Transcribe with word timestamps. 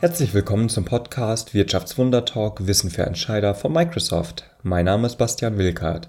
Herzlich 0.00 0.32
willkommen 0.32 0.68
zum 0.68 0.84
Podcast 0.84 1.54
Wirtschaftswunder 1.54 2.24
Talk 2.24 2.68
Wissen 2.68 2.88
für 2.88 3.02
Entscheider 3.02 3.56
von 3.56 3.72
Microsoft. 3.72 4.48
Mein 4.62 4.84
Name 4.84 5.08
ist 5.08 5.16
Bastian 5.16 5.58
Wilkert. 5.58 6.08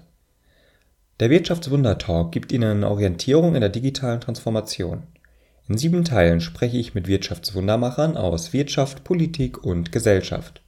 Der 1.18 1.28
Wirtschaftswunder 1.28 1.98
Talk 1.98 2.30
gibt 2.30 2.52
Ihnen 2.52 2.84
Orientierung 2.84 3.56
in 3.56 3.62
der 3.62 3.68
digitalen 3.68 4.20
Transformation. 4.20 5.02
In 5.66 5.76
sieben 5.76 6.04
Teilen 6.04 6.40
spreche 6.40 6.76
ich 6.76 6.94
mit 6.94 7.08
Wirtschaftswundermachern 7.08 8.16
aus 8.16 8.52
Wirtschaft, 8.52 9.02
Politik 9.02 9.64
und 9.64 9.90
Gesellschaft. 9.90 10.62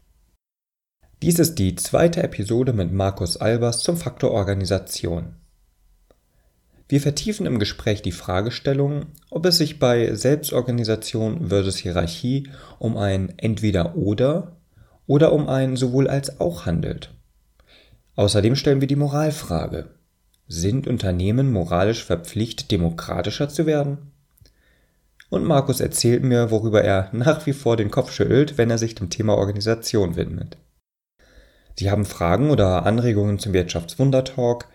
Dies 1.22 1.38
ist 1.38 1.60
die 1.60 1.76
zweite 1.76 2.24
Episode 2.24 2.72
mit 2.72 2.90
Markus 2.90 3.36
Albers 3.36 3.84
zum 3.84 3.96
Faktor 3.96 4.32
Organisation. 4.32 5.36
Wir 6.88 7.00
vertiefen 7.00 7.46
im 7.46 7.58
Gespräch 7.58 8.02
die 8.02 8.12
Fragestellung, 8.12 9.06
ob 9.30 9.46
es 9.46 9.58
sich 9.58 9.78
bei 9.78 10.14
Selbstorganisation 10.14 11.48
versus 11.48 11.76
Hierarchie 11.76 12.48
um 12.78 12.96
ein 12.96 13.32
Entweder-Oder 13.38 14.56
oder 15.06 15.32
um 15.32 15.48
ein 15.48 15.76
sowohl 15.76 16.08
als 16.08 16.40
auch 16.40 16.66
handelt. 16.66 17.14
Außerdem 18.16 18.56
stellen 18.56 18.80
wir 18.80 18.88
die 18.88 18.96
Moralfrage. 18.96 19.90
Sind 20.48 20.86
Unternehmen 20.86 21.50
moralisch 21.50 22.04
verpflichtet, 22.04 22.70
demokratischer 22.70 23.48
zu 23.48 23.64
werden? 23.64 24.12
Und 25.30 25.44
Markus 25.44 25.80
erzählt 25.80 26.22
mir, 26.24 26.50
worüber 26.50 26.84
er 26.84 27.08
nach 27.12 27.46
wie 27.46 27.54
vor 27.54 27.78
den 27.78 27.90
Kopf 27.90 28.12
schüttelt, 28.12 28.58
wenn 28.58 28.70
er 28.70 28.76
sich 28.76 28.94
dem 28.94 29.08
Thema 29.08 29.34
Organisation 29.34 30.16
widmet. 30.16 30.58
Sie 31.78 31.90
haben 31.90 32.04
Fragen 32.04 32.50
oder 32.50 32.84
Anregungen 32.84 33.38
zum 33.38 33.54
Wirtschaftswunder-Talk– 33.54 34.66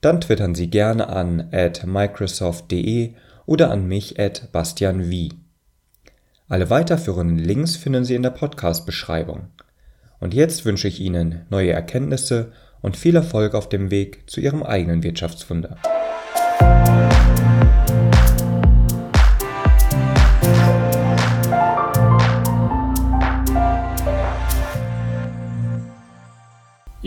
dann 0.00 0.20
twittern 0.20 0.54
Sie 0.54 0.70
gerne 0.70 1.08
an 1.08 1.48
at 1.52 1.86
microsoft.de 1.86 3.14
oder 3.46 3.70
an 3.70 3.86
mich 3.86 4.20
at 4.20 4.52
bastianv. 4.52 5.30
Alle 6.48 6.70
weiterführenden 6.70 7.38
Links 7.38 7.76
finden 7.76 8.04
Sie 8.04 8.14
in 8.14 8.22
der 8.22 8.30
Podcast-Beschreibung. 8.30 9.48
Und 10.20 10.34
jetzt 10.34 10.64
wünsche 10.64 10.88
ich 10.88 11.00
Ihnen 11.00 11.46
neue 11.50 11.72
Erkenntnisse 11.72 12.52
und 12.80 12.96
viel 12.96 13.16
Erfolg 13.16 13.54
auf 13.54 13.68
dem 13.68 13.90
Weg 13.90 14.30
zu 14.30 14.40
Ihrem 14.40 14.62
eigenen 14.62 15.02
Wirtschaftswunder. 15.02 15.76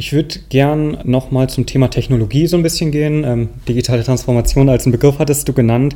Ich 0.02 0.14
würde 0.14 0.40
gern 0.50 0.98
nochmal 1.04 1.48
zum 1.48 1.68
Thema 1.68 1.88
Technologie 1.88 2.48
so 2.48 2.58
ein 2.58 2.64
bisschen 2.64 2.90
gehen. 2.90 3.24
Ähm, 3.24 3.50
digitale 3.68 4.04
Transformation 4.04 4.68
als 4.68 4.88
einen 4.88 4.94
Begriff 4.94 5.20
hattest 5.20 5.48
du 5.48 5.54
genannt. 5.54 5.96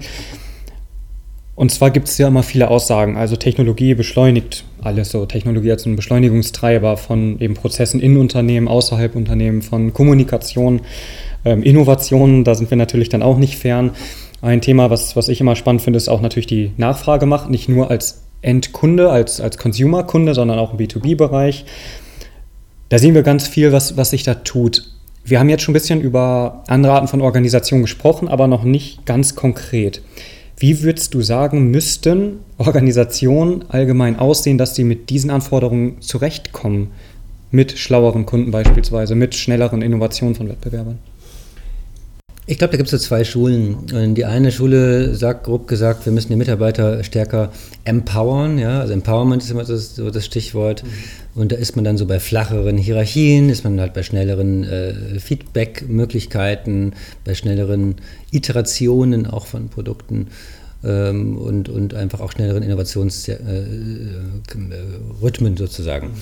Und 1.55 1.71
zwar 1.71 1.89
gibt 1.89 2.07
es 2.07 2.19
ja 2.19 2.27
immer 2.27 2.43
viele 2.43 2.69
Aussagen. 2.69 3.17
Also 3.17 3.35
Technologie 3.35 3.95
beschleunigt 3.95 4.63
alles 4.79 5.09
so. 5.09 5.25
Technologie 5.25 5.71
als 5.71 5.87
ein 5.87 5.95
Beschleunigungstreiber 5.95 6.97
von 6.97 7.39
eben 7.39 7.55
Prozessen 7.55 7.99
in 7.99 8.17
Unternehmen, 8.17 8.67
außerhalb 8.67 9.15
Unternehmen, 9.15 9.63
von 9.63 9.91
Kommunikation, 9.91 10.81
ähm, 11.43 11.63
Innovationen. 11.63 12.43
Da 12.43 12.53
sind 12.53 12.69
wir 12.69 12.77
natürlich 12.77 13.09
dann 13.09 13.23
auch 13.23 13.39
nicht 13.39 13.57
fern. 13.57 13.89
Ein 14.39 14.61
Thema, 14.61 14.91
was, 14.91 15.15
was 15.15 15.29
ich 15.29 15.41
immer 15.41 15.55
spannend 15.55 15.81
finde, 15.81 15.97
ist 15.97 16.09
auch 16.09 16.21
natürlich 16.21 16.45
die 16.45 16.73
Nachfrage 16.77 17.25
macht. 17.25 17.49
Nicht 17.49 17.69
nur 17.69 17.89
als 17.89 18.21
Endkunde, 18.43 19.09
als, 19.09 19.41
als 19.41 19.57
Consumer-Kunde, 19.57 20.35
sondern 20.35 20.59
auch 20.59 20.73
im 20.73 20.77
B2B-Bereich. 20.77 21.65
Da 22.89 22.99
sehen 22.99 23.15
wir 23.15 23.23
ganz 23.23 23.47
viel, 23.47 23.71
was, 23.71 23.97
was 23.97 24.11
sich 24.11 24.23
da 24.23 24.35
tut. 24.35 24.91
Wir 25.23 25.39
haben 25.39 25.49
jetzt 25.49 25.63
schon 25.63 25.71
ein 25.71 25.79
bisschen 25.79 26.01
über 26.01 26.63
andere 26.67 26.93
Arten 26.93 27.07
von 27.07 27.21
Organisationen 27.21 27.83
gesprochen, 27.83 28.27
aber 28.27 28.47
noch 28.47 28.63
nicht 28.63 29.05
ganz 29.07 29.35
konkret. 29.35 30.01
Wie 30.57 30.83
würdest 30.83 31.13
du 31.13 31.21
sagen, 31.21 31.71
müssten 31.71 32.41
Organisationen 32.57 33.65
allgemein 33.69 34.19
aussehen, 34.19 34.57
dass 34.57 34.75
sie 34.75 34.83
mit 34.83 35.09
diesen 35.09 35.31
Anforderungen 35.31 35.99
zurechtkommen? 36.01 36.91
Mit 37.49 37.77
schlaueren 37.77 38.25
Kunden 38.25 38.51
beispielsweise, 38.51 39.15
mit 39.15 39.33
schnelleren 39.33 39.81
Innovationen 39.81 40.35
von 40.35 40.47
Wettbewerbern? 40.47 40.99
Ich 42.47 42.59
glaube, 42.59 42.71
da 42.71 42.77
gibt 42.77 42.93
es 42.93 43.01
so 43.01 43.07
zwei 43.07 43.23
Schulen. 43.23 44.13
Die 44.13 44.23
eine 44.23 44.51
Schule 44.51 45.15
sagt, 45.15 45.45
grob 45.45 45.67
gesagt, 45.67 46.05
wir 46.05 46.13
müssen 46.13 46.29
die 46.29 46.35
Mitarbeiter 46.35 47.03
stärker 47.03 47.51
empowern. 47.85 48.59
Ja? 48.59 48.81
Also 48.81 48.93
Empowerment 48.93 49.41
ist 49.41 49.49
immer 49.49 49.63
das, 49.63 49.95
so 49.95 50.11
das 50.11 50.25
Stichwort. 50.25 50.83
Mhm. 50.83 51.41
Und 51.41 51.51
da 51.51 51.55
ist 51.55 51.75
man 51.75 51.83
dann 51.83 51.97
so 51.97 52.05
bei 52.05 52.19
flacheren 52.19 52.77
Hierarchien, 52.77 53.49
ist 53.49 53.63
man 53.63 53.81
halt 53.81 53.95
bei 53.95 54.03
schnelleren 54.03 54.63
äh, 54.63 55.19
Feedback-Möglichkeiten, 55.19 56.93
bei 57.23 57.33
schnelleren 57.33 57.95
Iterationen 58.31 59.25
auch 59.25 59.47
von 59.47 59.69
Produkten 59.69 60.27
ähm, 60.83 61.39
und, 61.39 61.67
und 61.67 61.95
einfach 61.95 62.19
auch 62.19 62.31
schnelleren 62.31 62.61
Innovationsrhythmen 62.61 64.71
äh, 64.71 65.55
äh, 65.55 65.57
sozusagen. 65.57 66.09
Mhm. 66.09 66.13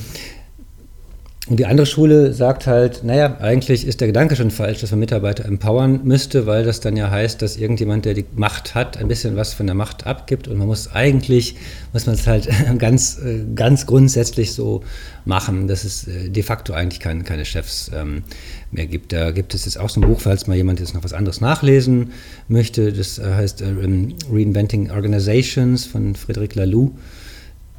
Und 1.50 1.60
die 1.60 1.66
andere 1.66 1.86
Schule 1.86 2.34
sagt 2.34 2.68
halt, 2.68 3.04
naja, 3.04 3.38
eigentlich 3.42 3.86
ist 3.86 4.00
der 4.00 4.08
Gedanke 4.08 4.38
schon 4.38 4.50
falsch, 4.50 4.80
dass 4.80 4.92
man 4.92 5.02
Mitarbeiter 5.02 5.44
empowern 5.44 6.00
müsste, 6.06 6.46
weil 6.46 6.64
das 6.64 6.80
dann 6.80 6.96
ja 6.96 7.12
heißt, 7.12 7.42
dass 7.42 7.58
irgendjemand, 7.58 8.06
der 8.06 8.14
die 8.14 8.24
Macht 8.34 8.76
hat, 8.76 8.96
ein 8.96 9.10
bisschen 9.10 9.36
was 9.36 9.54
von 9.54 9.66
der 9.66 9.76
Macht 9.76 10.08
abgibt. 10.08 10.48
Und 10.48 10.58
man 10.58 10.68
muss 10.68 10.94
eigentlich, 10.94 11.58
muss 11.92 12.06
man 12.06 12.16
es 12.16 12.28
halt 12.28 12.48
ganz, 12.80 13.20
äh, 13.20 13.42
ganz 13.56 13.86
grundsätzlich 13.86 14.54
so 14.54 14.86
machen, 15.26 15.68
dass 15.68 15.84
es 15.84 16.08
äh, 16.08 16.30
de 16.30 16.44
facto 16.44 16.72
eigentlich 16.72 17.02
kein, 17.02 17.26
keine 17.26 17.44
Chefs 17.44 17.92
ähm, 17.94 18.24
mehr 18.72 18.86
gibt. 18.86 19.12
Da 19.12 19.32
gibt 19.32 19.54
es 19.54 19.66
jetzt 19.66 19.78
auch 19.78 19.90
so 19.90 20.00
ein 20.00 20.08
Buch, 20.08 20.22
falls 20.22 20.48
mal 20.48 20.56
jemand 20.56 20.80
jetzt 20.80 20.94
noch 20.94 21.04
was 21.04 21.12
anderes 21.12 21.42
nachlesen 21.42 22.14
möchte. 22.48 22.94
Das 22.94 23.20
äh, 23.20 23.24
heißt 23.24 23.62
Reinventing 23.62 24.92
Organizations 24.92 25.86
von 25.86 26.16
Frederic 26.16 26.56
Laloux. 26.56 26.94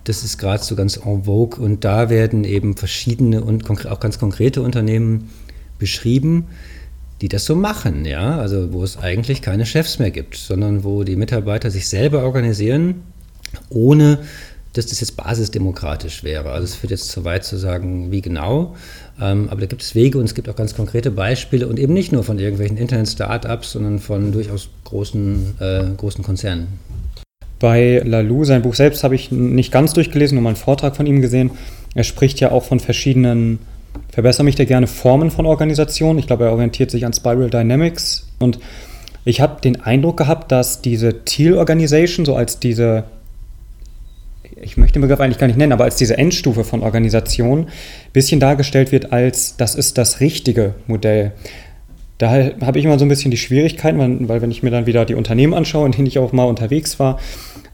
Das 0.05 0.23
ist 0.23 0.39
gerade 0.39 0.63
so 0.63 0.77
ganz 0.77 0.99
en 0.99 1.25
vogue. 1.25 1.63
Und 1.63 1.85
da 1.85 2.11
werden 2.11 2.45
eben 2.45 2.77
verschiedene 2.77 3.43
und 3.43 3.69
auch 3.87 4.01
ganz 4.01 4.19
konkrete 4.19 4.63
Unternehmen 4.63 5.31
beschrieben, 5.79 6.47
die 7.21 7.29
das 7.29 7.45
so 7.45 7.57
machen, 7.57 8.05
ja, 8.05 8.39
also 8.39 8.73
wo 8.73 8.83
es 8.83 8.97
eigentlich 8.99 9.41
keine 9.41 9.67
Chefs 9.67 9.99
mehr 9.99 10.11
gibt, 10.11 10.37
sondern 10.37 10.85
wo 10.85 11.05
die 11.05 11.17
Mitarbeiter 11.17 11.71
sich 11.71 11.89
selber 11.89 12.23
organisieren, 12.23 13.03
ohne 13.71 14.19
dass 14.75 14.87
das 14.87 15.01
jetzt 15.01 15.17
basisdemokratisch 15.17 16.25
wäre. 16.25 16.51
Also 16.51 16.65
es 16.65 16.75
führt 16.75 16.91
jetzt 16.91 17.09
zu 17.09 17.25
weit 17.25 17.45
zu 17.45 17.57
sagen, 17.57 18.11
wie 18.11 18.21
genau, 18.21 18.75
ähm, 19.21 19.49
aber 19.49 19.61
da 19.61 19.67
gibt 19.67 19.83
es 19.83 19.95
Wege 19.95 20.19
und 20.19 20.25
es 20.25 20.35
gibt 20.35 20.49
auch 20.49 20.57
ganz 20.57 20.75
konkrete 20.75 21.13
Beispiele 21.13 21.69
und 21.69 21.79
eben 21.79 21.93
nicht 21.93 22.11
nur 22.11 22.25
von 22.25 22.41
irgendwelchen 22.41 22.77
Internet-Startups, 22.77 23.73
sondern 23.73 24.01
von 24.01 24.33
durchaus 24.33 24.69
großen, 24.83 25.55
äh, 25.61 25.85
großen 25.97 26.25
Konzernen 26.25 26.67
bei 27.59 28.03
Lalou, 28.05 28.45
sein 28.45 28.63
Buch 28.63 28.75
selbst 28.75 29.05
habe 29.05 29.15
ich 29.15 29.31
nicht 29.31 29.73
ganz 29.73 29.93
durchgelesen, 29.93 30.37
nur 30.37 30.43
mal 30.43 30.51
einen 30.51 30.57
Vortrag 30.57 30.97
von 30.97 31.07
ihm 31.07 31.21
gesehen. 31.21 31.51
Er 31.95 32.05
spricht 32.05 32.41
ja 32.41 32.51
auch 32.51 32.65
von 32.65 32.81
verschiedenen, 32.81 33.61
verbessere 34.11 34.45
mich 34.45 34.57
da 34.57 34.65
gerne, 34.65 34.87
Formen 34.87 35.31
von 35.31 35.47
Organisationen. 35.47 36.19
Ich 36.19 36.27
glaube, 36.27 36.45
er 36.45 36.53
orientiert 36.53 36.91
sich 36.91 37.07
an 37.07 37.13
Spiral 37.13 37.51
Dynamics. 37.51 38.27
Und 38.39 38.59
ich 39.25 39.41
habe 39.41 39.61
den 39.61 39.81
Eindruck 39.81 40.17
gehabt, 40.17 40.53
dass 40.53 40.83
diese 40.83 41.25
Teal 41.25 41.55
Organization, 41.55 42.27
so 42.27 42.35
als 42.35 42.59
diese, 42.59 43.05
ich 44.61 44.77
möchte 44.77 44.95
den 44.95 45.03
Begriff 45.03 45.21
eigentlich 45.21 45.39
gar 45.39 45.47
nicht 45.47 45.57
nennen, 45.57 45.73
aber 45.73 45.85
als 45.85 45.97
diese 45.97 46.19
Endstufe 46.19 46.65
von 46.65 46.83
Organisation, 46.83 47.61
ein 47.61 47.69
bisschen 48.13 48.41
dargestellt 48.41 48.93
wird 48.93 49.13
als, 49.13 49.57
das 49.57 49.75
ist 49.75 49.97
das 49.97 50.21
richtige 50.21 50.75
Modell. 50.87 51.33
Da 52.19 52.31
habe 52.31 52.79
ich 52.79 52.85
immer 52.85 52.99
so 52.99 53.05
ein 53.05 53.09
bisschen 53.09 53.33
die 53.33 53.37
Schwierigkeiten, 53.37 54.29
weil 54.29 54.41
wenn 54.41 54.51
ich 54.51 54.63
mir 54.63 54.71
dann 54.71 54.87
wieder 54.87 55.05
die 55.05 55.15
Unternehmen 55.15 55.53
anschaue, 55.53 55.87
in 55.87 55.93
denen 55.93 56.07
ich 56.07 56.19
auch 56.19 56.33
mal 56.33 56.45
unterwegs 56.45 57.01
war 57.01 57.19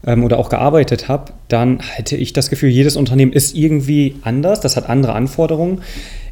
ähm, 0.05 0.23
oder 0.23 0.39
auch 0.39 0.49
gearbeitet 0.49 1.07
habe, 1.07 1.33
dann 1.47 1.79
hätte 1.79 2.15
ich 2.15 2.33
das 2.33 2.49
Gefühl, 2.49 2.69
jedes 2.69 2.95
Unternehmen 2.95 3.33
ist 3.33 3.55
irgendwie 3.55 4.15
anders, 4.23 4.59
das 4.59 4.77
hat 4.77 4.89
andere 4.89 5.13
Anforderungen. 5.13 5.81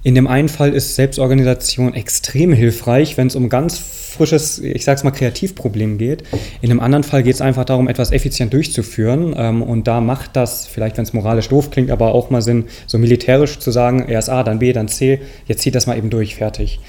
In 0.02 0.16
dem 0.16 0.28
einen 0.28 0.50
Fall 0.50 0.74
ist 0.74 0.96
Selbstorganisation 0.96 1.94
extrem 1.94 2.54
hilfreich, 2.54 3.18
wenn 3.18 3.28
es 3.28 3.36
um 3.36 3.50
ganz 3.50 3.78
frisches, 3.78 4.58
ich 4.60 4.86
sag's 4.86 5.04
mal, 5.04 5.12
Kreativproblem 5.12 5.98
geht. 5.98 6.24
In 6.62 6.70
dem 6.70 6.80
anderen 6.80 7.04
Fall 7.04 7.22
geht 7.22 7.36
es 7.36 7.42
einfach 7.42 7.66
darum, 7.66 7.88
etwas 7.88 8.12
effizient 8.12 8.54
durchzuführen. 8.54 9.36
Ähm, 9.38 9.62
und 9.62 9.88
da 9.88 10.02
macht 10.02 10.36
das, 10.36 10.68
vielleicht 10.68 10.98
wenn 10.98 11.04
es 11.04 11.14
moralisch 11.14 11.50
doof 11.50 11.70
klingt, 11.70 11.92
aber 11.92 12.16
auch 12.16 12.30
mal 12.30 12.42
Sinn, 12.42 12.66
so 12.88 12.98
militärisch 12.98 13.60
zu 13.60 13.72
sagen, 13.72 14.06
erst 14.08 14.30
A, 14.30 14.44
dann 14.44 14.60
B, 14.60 14.74
dann 14.74 14.88
C, 14.88 15.20
jetzt 15.46 15.62
zieht 15.62 15.76
das 15.76 15.86
mal 15.86 15.98
eben 15.98 16.10
durch, 16.10 16.36
fertig. 16.36 16.80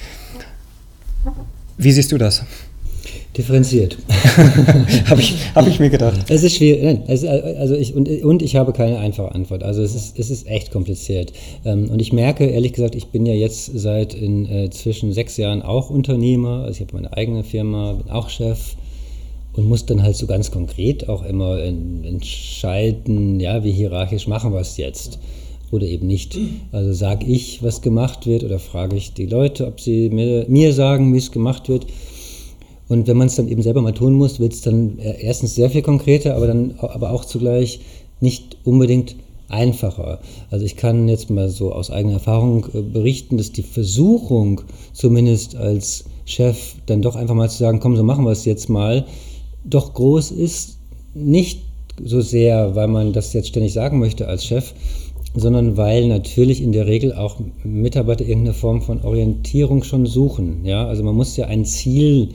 Wie 1.83 1.93
siehst 1.93 2.13
du 2.13 2.19
das? 2.19 2.45
Differenziert. 3.35 3.97
habe 5.07 5.21
ich, 5.23 5.35
hab 5.55 5.67
ich 5.67 5.81
mir 5.81 5.89
gedacht. 5.89 6.27
Es 6.29 6.43
ist 6.43 6.57
schwierig. 6.57 6.83
Nein, 6.83 7.03
es, 7.07 7.25
also 7.25 7.75
ich, 7.75 7.95
und, 7.95 8.07
und 8.23 8.43
ich 8.43 8.57
habe 8.57 8.75
keine 8.75 8.99
einfache 8.99 9.35
Antwort. 9.35 9.63
Also 9.63 9.83
es 9.83 9.95
ist, 9.95 10.19
es 10.19 10.31
ist 10.31 10.47
echt 10.47 10.73
kompliziert. 10.73 11.33
Ähm, 11.65 11.89
und 11.89 12.03
ich 12.03 12.13
merke, 12.13 12.45
ehrlich 12.45 12.75
gesagt, 12.75 12.95
ich 12.97 13.07
bin 13.07 13.25
ja 13.25 13.33
jetzt 13.33 13.71
seit 13.75 14.13
inzwischen 14.13 15.11
äh, 15.11 15.13
sechs 15.15 15.39
Jahren 15.39 15.63
auch 15.63 15.89
Unternehmer. 15.89 16.65
Also 16.65 16.73
ich 16.73 16.81
habe 16.81 16.97
meine 16.97 17.17
eigene 17.17 17.43
Firma, 17.43 17.95
bin 17.95 18.11
auch 18.11 18.29
Chef 18.29 18.77
und 19.55 19.67
muss 19.67 19.87
dann 19.87 20.03
halt 20.03 20.17
so 20.17 20.27
ganz 20.27 20.51
konkret 20.51 21.09
auch 21.09 21.25
immer 21.25 21.63
entscheiden, 21.63 23.41
ja, 23.41 23.65
wie 23.65 23.73
hierarchisch 23.73 24.27
machen 24.27 24.53
wir 24.53 24.61
es 24.61 24.77
jetzt 24.77 25.19
oder 25.71 25.87
eben 25.87 26.07
nicht. 26.07 26.39
Also 26.73 26.93
sage 26.93 27.27
ich, 27.27 27.63
was 27.63 27.83
gemacht 27.83 28.27
wird 28.27 28.45
oder 28.45 28.59
frage 28.59 28.97
ich 28.97 29.15
die 29.15 29.27
Leute, 29.27 29.67
ob 29.67 29.81
sie 29.81 30.11
mir, 30.11 30.47
mir 30.49 30.73
sagen, 30.73 31.13
wie 31.15 31.19
es 31.19 31.33
gemacht 31.33 31.69
wird. 31.69 31.87
Und 32.89 33.07
wenn 33.07 33.17
man 33.17 33.29
es 33.29 33.37
dann 33.37 33.49
eben 33.49 33.63
selber 33.63 33.83
mal 33.83 33.93
tun 33.93 34.15
muss, 34.15 34.41
wird 34.41 34.53
es 34.53 34.63
dann 34.63 34.99
erstens 34.99 35.55
sehr 35.55 35.71
viel 35.71 35.83
konkreter, 35.83 36.35
aber 36.35 36.49
dann 36.49 36.75
aber 36.81 37.13
auch 37.13 37.25
zugleich 37.25 37.81
nicht 38.21 38.57
unbedingt 38.65 39.15
einfacher. 39.51 40.21
Also 40.51 40.65
ich 40.65 40.77
kann 40.77 41.09
jetzt 41.09 41.31
mal 41.31 41.49
so 41.49 41.73
aus 41.73 41.91
eigener 41.91 42.15
Erfahrung 42.15 42.67
äh, 42.73 42.83
berichten, 42.83 43.37
dass 43.37 43.53
die 43.53 43.63
Versuchung, 43.63 44.63
zumindest 44.93 45.57
als 45.57 46.05
Chef, 46.25 46.75
dann 46.87 47.03
doch 47.03 47.17
einfach 47.17 47.35
mal 47.35 47.51
zu 47.51 47.59
sagen, 47.59 47.81
komm, 47.81 47.97
so 47.97 48.05
machen 48.05 48.25
wir 48.25 48.31
es 48.31 48.45
jetzt 48.45 48.69
mal, 48.69 49.07
doch 49.65 49.95
groß 49.95 50.31
ist. 50.31 50.79
Nicht 51.15 51.63
so 52.03 52.21
sehr, 52.21 52.77
weil 52.77 52.89
man 52.89 53.13
das 53.13 53.33
jetzt 53.33 53.49
ständig 53.49 53.73
sagen 53.73 53.99
möchte 53.99 54.29
als 54.29 54.45
Chef, 54.45 54.73
sondern 55.35 55.77
weil 55.77 56.09
natürlich 56.09 56.63
in 56.63 56.73
der 56.73 56.87
Regel 56.87 57.15
auch 57.15 57.37
Mitarbeiter 57.63 58.25
irgendeine 58.25 58.55
Form 58.55 58.83
von 58.83 59.03
Orientierung 59.03 59.85
schon 59.85 60.07
suchen. 60.07 60.65
Ja, 60.65 60.87
also 60.87 61.03
man 61.03 61.15
muss 61.15 61.37
ja 61.37 61.47
ein 61.47 61.65
Ziel 61.65 62.31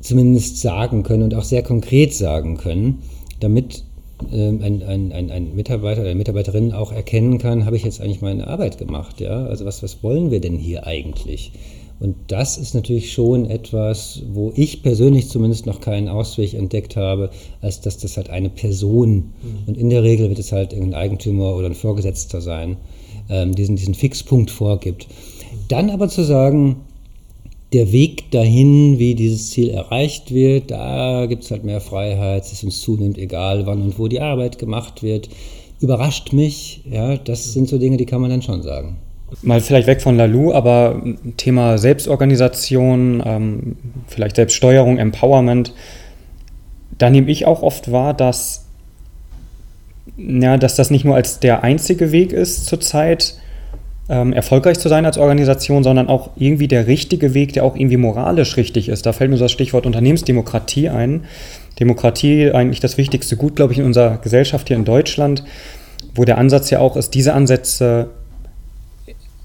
zumindest 0.00 0.60
sagen 0.60 1.02
können 1.02 1.24
und 1.24 1.34
auch 1.34 1.44
sehr 1.44 1.62
konkret 1.62 2.14
sagen 2.14 2.56
können, 2.56 3.02
damit 3.40 3.84
ähm, 4.32 4.60
ein, 4.62 4.82
ein, 4.82 5.12
ein, 5.12 5.30
ein, 5.30 5.54
Mitarbeiter 5.54 6.00
oder 6.00 6.10
eine 6.10 6.18
Mitarbeiterin 6.18 6.72
auch 6.72 6.92
erkennen 6.92 7.38
kann, 7.38 7.66
habe 7.66 7.76
ich 7.76 7.84
jetzt 7.84 8.00
eigentlich 8.00 8.22
meine 8.22 8.46
Arbeit 8.46 8.78
gemacht, 8.78 9.20
ja? 9.20 9.44
Also 9.44 9.66
was, 9.66 9.82
was 9.82 10.02
wollen 10.02 10.30
wir 10.30 10.40
denn 10.40 10.56
hier 10.56 10.86
eigentlich? 10.86 11.52
Und 11.98 12.14
das 12.28 12.58
ist 12.58 12.74
natürlich 12.74 13.12
schon 13.12 13.48
etwas, 13.48 14.22
wo 14.32 14.52
ich 14.54 14.82
persönlich 14.82 15.28
zumindest 15.28 15.64
noch 15.64 15.80
keinen 15.80 16.08
Ausweg 16.08 16.52
entdeckt 16.52 16.96
habe, 16.96 17.30
als 17.62 17.80
dass 17.80 17.96
das 17.96 18.16
halt 18.16 18.28
eine 18.28 18.50
Person 18.50 19.14
mhm. 19.14 19.58
und 19.66 19.78
in 19.78 19.88
der 19.88 20.02
Regel 20.02 20.28
wird 20.28 20.38
es 20.38 20.52
halt 20.52 20.72
irgendein 20.72 21.00
Eigentümer 21.00 21.54
oder 21.56 21.66
ein 21.66 21.74
Vorgesetzter 21.74 22.42
sein, 22.42 22.76
ähm, 23.30 23.54
diesen, 23.54 23.76
diesen 23.76 23.94
Fixpunkt 23.94 24.50
vorgibt. 24.50 25.06
Dann 25.68 25.88
aber 25.88 26.08
zu 26.08 26.22
sagen, 26.22 26.76
der 27.72 27.92
Weg 27.92 28.30
dahin, 28.30 28.98
wie 28.98 29.14
dieses 29.14 29.50
Ziel 29.50 29.70
erreicht 29.70 30.32
wird, 30.32 30.70
da 30.70 31.26
gibt 31.26 31.44
es 31.44 31.50
halt 31.50 31.64
mehr 31.64 31.80
Freiheit, 31.80 32.44
es 32.44 32.52
ist 32.52 32.64
uns 32.64 32.80
zunehmend 32.80 33.18
egal, 33.18 33.66
wann 33.66 33.82
und 33.82 33.98
wo 33.98 34.06
die 34.06 34.20
Arbeit 34.20 34.58
gemacht 34.58 35.02
wird. 35.02 35.28
Überrascht 35.80 36.32
mich, 36.32 36.82
ja, 36.90 37.16
das 37.16 37.52
sind 37.52 37.68
so 37.68 37.78
Dinge, 37.78 37.96
die 37.96 38.06
kann 38.06 38.20
man 38.20 38.30
dann 38.30 38.42
schon 38.42 38.62
sagen. 38.62 38.98
Mal 39.42 39.60
vielleicht 39.60 39.88
weg 39.88 40.02
von 40.02 40.16
Lalu, 40.16 40.52
aber 40.52 41.02
Thema 41.36 41.78
Selbstorganisation, 41.78 43.22
ähm, 43.26 43.76
vielleicht 44.06 44.36
Selbststeuerung, 44.36 44.98
Empowerment, 44.98 45.72
da 46.98 47.10
nehme 47.10 47.30
ich 47.30 47.44
auch 47.44 47.62
oft 47.62 47.90
wahr, 47.90 48.14
dass, 48.14 48.66
ja, 50.16 50.56
dass 50.56 50.76
das 50.76 50.90
nicht 50.90 51.04
nur 51.04 51.16
als 51.16 51.40
der 51.40 51.64
einzige 51.64 52.12
Weg 52.12 52.32
ist 52.32 52.66
zurzeit, 52.66 53.36
ähm, 54.08 54.32
erfolgreich 54.32 54.78
zu 54.78 54.88
sein 54.88 55.04
als 55.04 55.18
Organisation, 55.18 55.82
sondern 55.82 56.08
auch 56.08 56.30
irgendwie 56.36 56.68
der 56.68 56.86
richtige 56.86 57.34
Weg, 57.34 57.52
der 57.52 57.64
auch 57.64 57.74
irgendwie 57.74 57.96
moralisch 57.96 58.56
richtig 58.56 58.88
ist. 58.88 59.04
Da 59.04 59.12
fällt 59.12 59.30
mir 59.30 59.36
so 59.36 59.44
das 59.44 59.52
Stichwort 59.52 59.86
Unternehmensdemokratie 59.86 60.88
ein. 60.88 61.24
Demokratie 61.80 62.52
eigentlich 62.52 62.80
das 62.80 62.96
wichtigste 62.96 63.36
Gut, 63.36 63.56
glaube 63.56 63.72
ich, 63.72 63.80
in 63.80 63.84
unserer 63.84 64.18
Gesellschaft 64.18 64.68
hier 64.68 64.76
in 64.76 64.84
Deutschland, 64.84 65.44
wo 66.14 66.24
der 66.24 66.38
Ansatz 66.38 66.70
ja 66.70 66.78
auch 66.78 66.96
ist, 66.96 67.14
diese 67.14 67.34
Ansätze 67.34 68.10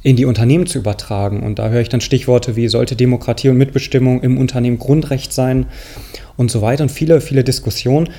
in 0.04 0.16
die 0.16 0.26
Unternehmen 0.26 0.66
zu 0.66 0.80
übertragen. 0.80 1.44
Und 1.44 1.60
da 1.60 1.70
höre 1.70 1.82
ich 1.82 1.90
dann 1.90 2.02
Stichworte 2.02 2.56
wie, 2.56 2.68
sollte 2.68 2.96
Demokratie 2.96 3.50
und 3.50 3.58
Mitbestimmung 3.58 4.22
im 4.22 4.38
Unternehmen 4.38 4.80
Grundrecht 4.80 5.32
sein 5.34 5.68
und 6.38 6.50
so 6.50 6.62
weiter 6.62 6.84
und 6.84 6.90
viele, 6.90 7.22
viele 7.22 7.44
Diskussionen. 7.44 8.10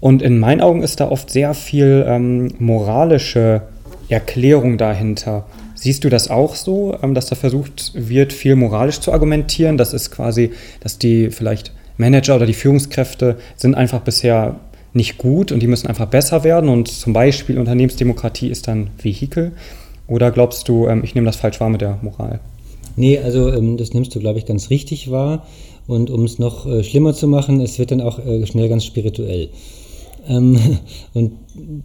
Und 0.00 0.22
in 0.22 0.38
meinen 0.38 0.60
Augen 0.60 0.82
ist 0.82 1.00
da 1.00 1.08
oft 1.08 1.30
sehr 1.30 1.54
viel 1.54 2.04
ähm, 2.08 2.54
moralische 2.58 3.62
Erklärung 4.08 4.78
dahinter. 4.78 5.46
Siehst 5.74 6.04
du 6.04 6.08
das 6.08 6.30
auch 6.30 6.54
so, 6.54 6.96
ähm, 7.02 7.14
dass 7.14 7.26
da 7.26 7.36
versucht 7.36 7.92
wird, 7.94 8.32
viel 8.32 8.56
moralisch 8.56 9.00
zu 9.00 9.12
argumentieren? 9.12 9.76
Das 9.76 9.92
ist 9.92 10.10
quasi, 10.10 10.52
dass 10.80 10.98
die 10.98 11.30
vielleicht 11.30 11.72
Manager 11.98 12.36
oder 12.36 12.46
die 12.46 12.54
Führungskräfte 12.54 13.36
sind 13.56 13.74
einfach 13.74 14.00
bisher 14.00 14.56
nicht 14.92 15.18
gut 15.18 15.52
und 15.52 15.60
die 15.60 15.66
müssen 15.66 15.88
einfach 15.88 16.06
besser 16.06 16.44
werden 16.44 16.70
und 16.70 16.88
zum 16.88 17.12
Beispiel 17.12 17.58
Unternehmensdemokratie 17.58 18.48
ist 18.48 18.66
dann 18.66 18.88
Vehikel. 18.98 19.52
Oder 20.08 20.30
glaubst 20.30 20.68
du, 20.68 20.86
ähm, 20.86 21.02
ich 21.04 21.14
nehme 21.14 21.26
das 21.26 21.36
falsch 21.36 21.60
wahr 21.60 21.70
mit 21.70 21.80
der 21.80 21.98
Moral? 22.02 22.40
Nee, 22.96 23.18
also 23.18 23.52
ähm, 23.52 23.76
das 23.76 23.92
nimmst 23.92 24.14
du, 24.14 24.20
glaube 24.20 24.38
ich, 24.38 24.46
ganz 24.46 24.70
richtig 24.70 25.10
wahr. 25.10 25.46
Und 25.86 26.10
um 26.10 26.24
es 26.24 26.38
noch 26.38 26.66
äh, 26.66 26.82
schlimmer 26.82 27.14
zu 27.14 27.28
machen, 27.28 27.60
es 27.60 27.78
wird 27.78 27.90
dann 27.90 28.00
auch 28.00 28.18
äh, 28.18 28.46
schnell 28.46 28.68
ganz 28.68 28.84
spirituell. 28.84 29.50
Ähm, 30.28 30.58
und 31.14 31.32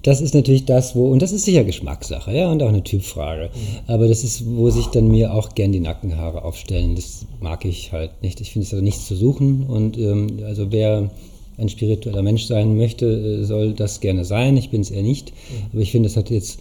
das 0.03 0.21
ist 0.21 0.33
natürlich 0.33 0.65
das, 0.65 0.95
wo, 0.95 1.11
und 1.11 1.21
das 1.21 1.31
ist 1.31 1.45
sicher 1.45 1.63
Geschmackssache, 1.63 2.35
ja, 2.35 2.51
und 2.51 2.63
auch 2.63 2.69
eine 2.69 2.83
Typfrage. 2.83 3.49
Mhm. 3.53 3.93
Aber 3.93 4.07
das 4.07 4.23
ist, 4.23 4.43
wo 4.45 4.69
sich 4.69 4.87
dann 4.87 5.09
mir 5.09 5.33
auch 5.33 5.53
gern 5.53 5.71
die 5.71 5.79
Nackenhaare 5.79 6.43
aufstellen. 6.43 6.95
Das 6.95 7.25
mag 7.39 7.65
ich 7.65 7.91
halt 7.91 8.21
nicht. 8.21 8.41
Ich 8.41 8.51
finde 8.51 8.65
es 8.65 8.73
also 8.73 8.83
nichts 8.83 9.07
zu 9.07 9.15
suchen. 9.15 9.65
Und 9.67 9.97
also 10.43 10.71
wer 10.71 11.09
ein 11.57 11.69
spiritueller 11.69 12.21
Mensch 12.21 12.45
sein 12.45 12.75
möchte, 12.75 13.05
äh, 13.05 13.43
soll 13.43 13.73
das 13.73 13.99
gerne 13.99 14.25
sein. 14.25 14.57
Ich 14.57 14.69
bin 14.69 14.81
es 14.81 14.91
eher 14.91 15.03
nicht. 15.03 15.31
Mhm. 15.31 15.65
Aber 15.73 15.81
ich 15.81 15.91
finde, 15.91 16.09
das 16.09 16.17
hat 16.17 16.29
jetzt 16.29 16.59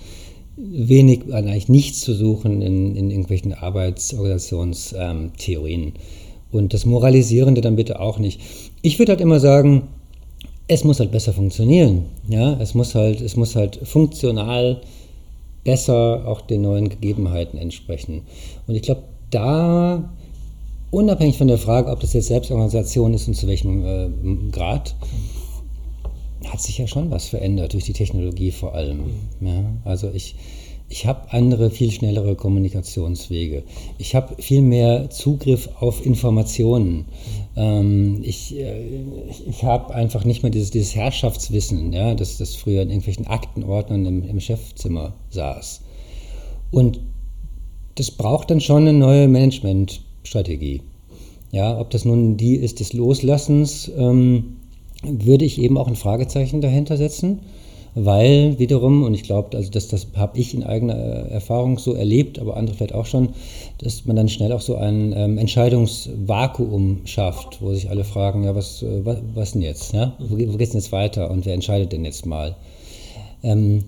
wenig, 0.56 1.32
eigentlich 1.32 1.68
nichts 1.68 2.00
zu 2.00 2.14
suchen 2.14 2.62
in, 2.62 2.96
in 2.96 3.10
irgendwelchen 3.10 3.54
Arbeitsorganisationstheorien. 3.54 5.92
Und 6.52 6.74
das 6.74 6.84
Moralisierende 6.84 7.60
dann 7.60 7.76
bitte 7.76 8.00
auch 8.00 8.18
nicht. 8.18 8.40
Ich 8.82 8.98
würde 8.98 9.12
halt 9.12 9.20
immer 9.20 9.40
sagen, 9.40 9.88
es 10.66 10.84
muss 10.84 11.00
halt 11.00 11.12
besser 11.12 11.32
funktionieren. 11.32 12.04
Ja, 12.28 12.58
es 12.60 12.74
muss 12.74 12.94
halt, 12.94 13.20
es 13.20 13.36
muss 13.36 13.56
halt 13.56 13.80
funktional 13.84 14.80
besser 15.64 16.26
auch 16.26 16.40
den 16.40 16.62
neuen 16.62 16.88
Gegebenheiten 16.88 17.58
entsprechen. 17.58 18.22
Und 18.66 18.74
ich 18.74 18.82
glaube, 18.82 19.02
da, 19.30 20.12
unabhängig 20.90 21.38
von 21.38 21.48
der 21.48 21.58
Frage, 21.58 21.90
ob 21.90 22.00
das 22.00 22.12
jetzt 22.12 22.28
Selbstorganisation 22.28 23.14
ist 23.14 23.28
und 23.28 23.34
zu 23.34 23.46
welchem 23.46 23.84
äh, 23.84 24.08
Grad, 24.50 24.96
hat 26.60 26.66
sich 26.66 26.76
ja 26.76 26.86
schon 26.86 27.10
was 27.10 27.28
verändert 27.28 27.72
durch 27.72 27.84
die 27.84 27.94
Technologie 27.94 28.50
vor 28.50 28.74
allem. 28.74 29.04
Ja, 29.40 29.64
also 29.86 30.10
ich, 30.12 30.34
ich 30.90 31.06
habe 31.06 31.32
andere, 31.32 31.70
viel 31.70 31.90
schnellere 31.90 32.34
Kommunikationswege. 32.36 33.62
Ich 33.96 34.14
habe 34.14 34.34
viel 34.42 34.60
mehr 34.60 35.08
Zugriff 35.08 35.70
auf 35.80 36.04
Informationen. 36.04 37.06
Ähm, 37.56 38.20
ich 38.22 38.58
äh, 38.58 39.00
ich 39.48 39.64
habe 39.64 39.94
einfach 39.94 40.26
nicht 40.26 40.42
mehr 40.42 40.52
dieses, 40.52 40.70
dieses 40.70 40.94
Herrschaftswissen, 40.94 41.94
ja, 41.94 42.14
das, 42.14 42.36
das 42.36 42.56
früher 42.56 42.82
in 42.82 42.90
irgendwelchen 42.90 43.26
Aktenordnern 43.26 44.04
im, 44.04 44.28
im 44.28 44.38
Chefzimmer 44.38 45.14
saß. 45.30 45.80
Und 46.70 47.00
das 47.94 48.10
braucht 48.10 48.50
dann 48.50 48.60
schon 48.60 48.86
eine 48.86 48.92
neue 48.92 49.28
Managementstrategie. 49.28 50.82
Ja, 51.52 51.80
ob 51.80 51.88
das 51.88 52.04
nun 52.04 52.36
die 52.36 52.56
ist 52.56 52.80
des 52.80 52.92
Loslassens, 52.92 53.90
ähm, 53.96 54.58
würde 55.02 55.44
ich 55.44 55.60
eben 55.60 55.78
auch 55.78 55.88
ein 55.88 55.96
Fragezeichen 55.96 56.60
dahinter 56.60 56.96
setzen 56.96 57.40
weil 57.94 58.58
wiederum, 58.58 59.02
und 59.02 59.14
ich 59.14 59.24
glaube, 59.24 59.56
also 59.56 59.70
das, 59.70 59.88
das 59.88 60.06
habe 60.14 60.38
ich 60.38 60.54
in 60.54 60.62
eigener 60.62 60.94
Erfahrung 60.94 61.78
so 61.78 61.94
erlebt, 61.94 62.38
aber 62.38 62.56
andere 62.56 62.76
vielleicht 62.76 62.94
auch 62.94 63.06
schon, 63.06 63.30
dass 63.78 64.04
man 64.04 64.16
dann 64.16 64.28
schnell 64.28 64.52
auch 64.52 64.60
so 64.60 64.76
ein 64.76 65.12
ähm, 65.16 65.38
Entscheidungsvakuum 65.38 67.00
schafft, 67.04 67.60
wo 67.60 67.72
sich 67.74 67.90
alle 67.90 68.04
fragen, 68.04 68.44
ja, 68.44 68.54
was, 68.54 68.82
äh, 68.82 69.04
was, 69.04 69.18
was 69.34 69.52
denn 69.52 69.62
jetzt? 69.62 69.92
Ja? 69.92 70.14
Wo, 70.18 70.36
wo 70.36 70.36
geht 70.36 70.60
es 70.60 70.70
denn 70.70 70.80
jetzt 70.80 70.92
weiter 70.92 71.30
und 71.30 71.46
wer 71.46 71.54
entscheidet 71.54 71.92
denn 71.92 72.04
jetzt 72.04 72.26
mal? 72.26 72.54
Ähm, 73.42 73.84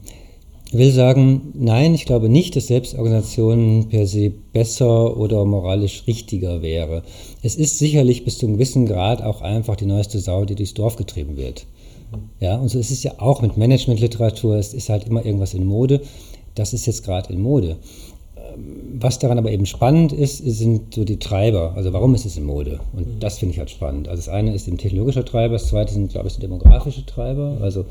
ich 0.72 0.78
will 0.78 0.90
sagen, 0.90 1.52
nein, 1.52 1.92
ich 1.92 2.06
glaube 2.06 2.30
nicht, 2.30 2.56
dass 2.56 2.68
Selbstorganisation 2.68 3.88
per 3.90 4.06
se 4.06 4.30
besser 4.30 5.18
oder 5.18 5.44
moralisch 5.44 6.04
richtiger 6.06 6.62
wäre. 6.62 7.02
Es 7.42 7.56
ist 7.56 7.78
sicherlich 7.78 8.24
bis 8.24 8.38
zu 8.38 8.46
einem 8.46 8.54
gewissen 8.54 8.86
Grad 8.86 9.20
auch 9.20 9.42
einfach 9.42 9.76
die 9.76 9.84
neueste 9.84 10.18
Sau, 10.18 10.46
die 10.46 10.54
durchs 10.54 10.72
Dorf 10.72 10.96
getrieben 10.96 11.36
wird. 11.36 11.66
Ja, 12.40 12.56
und 12.56 12.70
so 12.70 12.78
ist 12.78 12.90
es 12.90 13.02
ja 13.02 13.12
auch 13.18 13.42
mit 13.42 13.58
Managementliteratur. 13.58 14.56
Es 14.56 14.72
ist 14.72 14.88
halt 14.88 15.06
immer 15.06 15.26
irgendwas 15.26 15.52
in 15.52 15.66
Mode. 15.66 16.00
Das 16.54 16.72
ist 16.72 16.86
jetzt 16.86 17.04
gerade 17.04 17.30
in 17.34 17.42
Mode. 17.42 17.76
Was 18.98 19.18
daran 19.18 19.36
aber 19.36 19.50
eben 19.50 19.66
spannend 19.66 20.14
ist, 20.14 20.38
sind 20.38 20.94
so 20.94 21.04
die 21.04 21.18
Treiber. 21.18 21.74
Also 21.76 21.92
warum 21.92 22.14
ist 22.14 22.24
es 22.24 22.38
in 22.38 22.44
Mode? 22.44 22.80
Und 22.94 23.22
das 23.22 23.38
finde 23.38 23.52
ich 23.52 23.58
halt 23.58 23.70
spannend. 23.70 24.08
Also 24.08 24.20
das 24.20 24.30
eine 24.30 24.54
ist 24.54 24.68
ein 24.68 24.78
technologischer 24.78 25.26
Treiber, 25.26 25.52
das 25.52 25.68
zweite 25.68 25.92
sind, 25.92 26.12
glaube 26.12 26.28
ich, 26.28 26.32
so 26.32 26.40
demografische 26.40 27.04
Treiber. 27.04 27.58
Also 27.60 27.84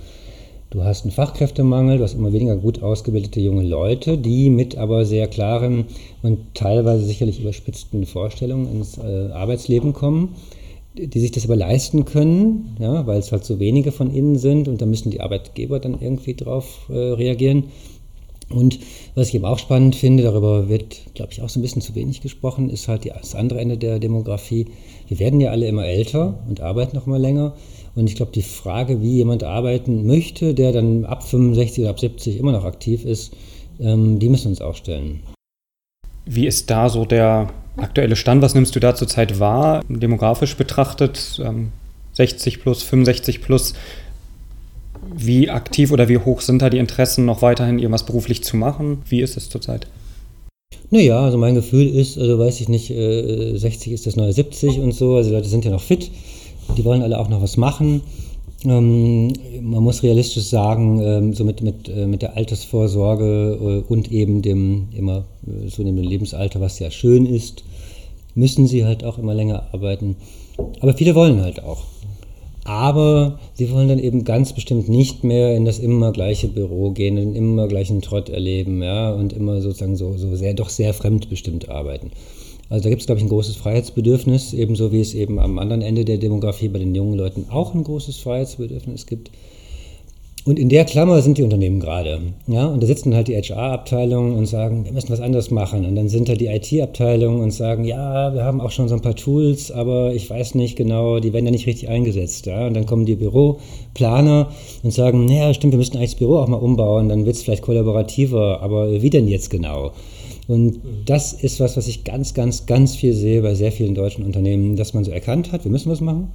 du 0.71 0.83
hast 0.83 1.03
einen 1.03 1.11
Fachkräftemangel, 1.11 1.99
du 1.99 2.03
hast 2.03 2.15
immer 2.15 2.33
weniger 2.33 2.57
gut 2.57 2.81
ausgebildete 2.81 3.39
junge 3.39 3.63
Leute, 3.63 4.17
die 4.17 4.49
mit 4.49 4.75
aber 4.77 5.05
sehr 5.05 5.27
klaren 5.27 5.85
und 6.23 6.39
teilweise 6.55 7.05
sicherlich 7.05 7.39
überspitzten 7.39 8.05
Vorstellungen 8.05 8.71
ins 8.71 8.97
äh, 8.97 9.29
Arbeitsleben 9.31 9.93
kommen 9.93 10.35
die 10.93 11.19
sich 11.19 11.31
das 11.31 11.45
aber 11.45 11.55
leisten 11.55 12.05
können, 12.05 12.75
ja, 12.79 13.07
weil 13.07 13.19
es 13.19 13.31
halt 13.31 13.45
so 13.45 13.59
wenige 13.59 13.91
von 13.91 14.13
ihnen 14.13 14.37
sind 14.37 14.67
und 14.67 14.81
da 14.81 14.85
müssen 14.85 15.09
die 15.09 15.21
Arbeitgeber 15.21 15.79
dann 15.79 16.01
irgendwie 16.01 16.35
drauf 16.35 16.89
äh, 16.89 16.93
reagieren. 16.93 17.65
Und 18.49 18.79
was 19.15 19.29
ich 19.29 19.35
eben 19.35 19.45
auch 19.45 19.59
spannend 19.59 19.95
finde, 19.95 20.23
darüber 20.23 20.67
wird, 20.67 20.97
glaube 21.13 21.31
ich, 21.31 21.41
auch 21.41 21.47
so 21.47 21.59
ein 21.59 21.61
bisschen 21.61 21.81
zu 21.81 21.95
wenig 21.95 22.19
gesprochen, 22.19 22.69
ist 22.69 22.89
halt 22.89 23.05
das 23.05 23.33
andere 23.33 23.61
Ende 23.61 23.77
der 23.77 23.99
Demografie. 23.99 24.65
Wir 25.07 25.19
werden 25.19 25.39
ja 25.39 25.51
alle 25.51 25.67
immer 25.67 25.85
älter 25.85 26.43
und 26.49 26.59
arbeiten 26.59 26.97
noch 26.97 27.05
mal 27.05 27.21
länger. 27.21 27.55
Und 27.95 28.07
ich 28.07 28.15
glaube, 28.15 28.31
die 28.31 28.41
Frage, 28.41 29.01
wie 29.01 29.17
jemand 29.17 29.43
arbeiten 29.43 30.07
möchte, 30.07 30.53
der 30.53 30.71
dann 30.71 31.05
ab 31.05 31.23
65 31.27 31.81
oder 31.81 31.89
ab 31.89 31.99
70 31.99 32.37
immer 32.37 32.51
noch 32.51 32.65
aktiv 32.65 33.05
ist, 33.05 33.33
ähm, 33.79 34.19
die 34.19 34.29
müssen 34.29 34.45
wir 34.45 34.51
uns 34.51 34.61
auch 34.61 34.75
stellen. 34.75 35.21
Wie 36.25 36.47
ist 36.47 36.69
da 36.69 36.89
so 36.89 37.03
der 37.03 37.49
aktuelle 37.77 38.15
Stand? 38.15 38.41
Was 38.41 38.55
nimmst 38.55 38.75
du 38.75 38.79
da 38.79 38.95
zurzeit 38.95 39.39
wahr, 39.39 39.83
demografisch 39.89 40.55
betrachtet? 40.55 41.41
60 42.13 42.53
ähm, 42.53 42.61
plus, 42.61 42.83
65 42.83 43.41
plus. 43.41 43.73
Wie 45.13 45.49
aktiv 45.49 45.91
oder 45.91 46.07
wie 46.07 46.19
hoch 46.19 46.41
sind 46.41 46.61
da 46.61 46.69
die 46.69 46.77
Interessen, 46.77 47.25
noch 47.25 47.41
weiterhin 47.41 47.79
irgendwas 47.79 48.05
beruflich 48.05 48.43
zu 48.43 48.55
machen? 48.55 49.01
Wie 49.09 49.21
ist 49.21 49.35
es 49.35 49.49
zurzeit? 49.49 49.87
Naja, 50.89 51.19
also 51.21 51.37
mein 51.37 51.55
Gefühl 51.55 51.87
ist, 51.87 52.17
also 52.17 52.37
weiß 52.37 52.61
ich 52.61 52.69
nicht, 52.69 52.91
äh, 52.91 53.57
60 53.57 53.93
ist 53.93 54.05
das 54.05 54.15
neue 54.15 54.33
70 54.33 54.79
und 54.79 54.93
so, 54.93 55.15
also 55.15 55.29
die 55.29 55.35
Leute 55.35 55.47
sind 55.47 55.65
ja 55.65 55.71
noch 55.71 55.81
fit, 55.81 56.11
die 56.77 56.85
wollen 56.85 57.01
alle 57.01 57.19
auch 57.19 57.29
noch 57.29 57.41
was 57.41 57.57
machen. 57.57 58.01
Ähm, 58.63 59.33
man 59.61 59.83
muss 59.83 60.03
realistisch 60.03 60.43
sagen, 60.43 61.01
ähm, 61.01 61.33
so 61.33 61.43
mit, 61.43 61.61
mit, 61.61 61.89
äh, 61.89 62.05
mit 62.05 62.21
der 62.21 62.37
Altersvorsorge 62.37 63.83
äh, 63.87 63.91
und 63.91 64.11
eben 64.11 64.41
dem 64.41 64.89
immer 64.95 65.25
äh, 65.47 65.67
zunehmenden 65.67 66.09
Lebensalter, 66.09 66.61
was 66.61 66.77
ja 66.79 66.91
schön 66.91 67.25
ist, 67.25 67.63
müssen 68.35 68.67
sie 68.67 68.85
halt 68.85 69.03
auch 69.03 69.17
immer 69.17 69.33
länger 69.33 69.69
arbeiten. 69.71 70.15
Aber 70.79 70.93
viele 70.93 71.15
wollen 71.15 71.41
halt 71.41 71.63
auch. 71.63 71.83
Aber 72.63 73.39
sie 73.55 73.71
wollen 73.71 73.87
dann 73.87 73.97
eben 73.97 74.23
ganz 74.23 74.53
bestimmt 74.53 74.87
nicht 74.87 75.23
mehr 75.23 75.55
in 75.55 75.65
das 75.65 75.79
immer 75.79 76.11
gleiche 76.11 76.47
Büro 76.47 76.91
gehen, 76.91 77.15
den 77.15 77.35
immer 77.35 77.67
gleichen 77.67 78.03
Trott 78.03 78.29
erleben, 78.29 78.83
ja, 78.83 79.11
und 79.11 79.33
immer 79.33 79.61
sozusagen 79.61 79.95
so, 79.95 80.15
so 80.15 80.35
sehr, 80.35 80.53
doch 80.53 80.69
sehr 80.69 80.93
fremdbestimmt 80.93 81.69
arbeiten. 81.69 82.11
Also 82.71 82.83
da 82.83 82.89
gibt 82.89 83.01
es, 83.01 83.05
glaube 83.05 83.19
ich, 83.19 83.25
ein 83.25 83.29
großes 83.29 83.57
Freiheitsbedürfnis, 83.57 84.53
ebenso 84.53 84.93
wie 84.93 85.01
es 85.01 85.13
eben 85.13 85.39
am 85.39 85.59
anderen 85.59 85.81
Ende 85.81 86.05
der 86.05 86.17
Demografie 86.17 86.69
bei 86.69 86.79
den 86.79 86.95
jungen 86.95 87.17
Leuten 87.17 87.47
auch 87.49 87.75
ein 87.75 87.83
großes 87.83 88.17
Freiheitsbedürfnis 88.19 89.07
gibt. 89.07 89.29
Und 90.45 90.57
in 90.57 90.69
der 90.69 90.85
Klammer 90.85 91.21
sind 91.21 91.37
die 91.37 91.43
Unternehmen 91.43 91.81
gerade. 91.81 92.21
Ja? 92.47 92.67
Und 92.67 92.81
da 92.81 92.87
sitzen 92.87 93.13
halt 93.13 93.27
die 93.27 93.35
HR-Abteilungen 93.35 94.37
und 94.37 94.45
sagen, 94.45 94.85
wir 94.85 94.93
müssen 94.93 95.09
was 95.09 95.19
anderes 95.19 95.51
machen. 95.51 95.85
Und 95.85 95.97
dann 95.97 96.07
sind 96.07 96.29
da 96.29 96.33
die 96.33 96.47
IT-Abteilungen 96.47 97.41
und 97.41 97.51
sagen, 97.51 97.83
ja, 97.83 98.33
wir 98.33 98.45
haben 98.45 98.61
auch 98.61 98.71
schon 98.71 98.87
so 98.87 98.95
ein 98.95 99.01
paar 99.01 99.17
Tools, 99.17 99.69
aber 99.69 100.13
ich 100.13 100.29
weiß 100.29 100.55
nicht 100.55 100.77
genau, 100.77 101.19
die 101.19 101.33
werden 101.33 101.45
ja 101.45 101.51
nicht 101.51 101.67
richtig 101.67 101.89
eingesetzt. 101.89 102.45
Ja? 102.45 102.67
Und 102.67 102.73
dann 102.73 102.85
kommen 102.85 103.05
die 103.05 103.15
Büroplaner 103.15 104.49
und 104.81 104.93
sagen, 104.93 105.25
naja, 105.25 105.53
stimmt, 105.53 105.73
wir 105.73 105.77
müssten 105.77 105.97
eigentlich 105.97 106.11
das 106.11 106.19
Büro 106.19 106.37
auch 106.37 106.47
mal 106.47 106.55
umbauen, 106.55 107.09
dann 107.09 107.25
wird 107.25 107.35
es 107.35 107.43
vielleicht 107.43 107.63
kollaborativer, 107.63 108.61
aber 108.61 109.01
wie 109.01 109.09
denn 109.09 109.27
jetzt 109.27 109.49
genau? 109.49 109.91
Und 110.51 110.81
das 111.05 111.31
ist 111.31 111.61
was, 111.61 111.77
was 111.77 111.87
ich 111.87 112.03
ganz, 112.03 112.33
ganz, 112.33 112.65
ganz 112.65 112.97
viel 112.97 113.13
sehe 113.13 113.41
bei 113.41 113.55
sehr 113.55 113.71
vielen 113.71 113.95
deutschen 113.95 114.25
Unternehmen, 114.25 114.75
dass 114.75 114.93
man 114.93 115.05
so 115.05 115.11
erkannt 115.11 115.53
hat, 115.53 115.63
wir 115.63 115.71
müssen 115.71 115.89
was 115.89 116.01
machen. 116.01 116.29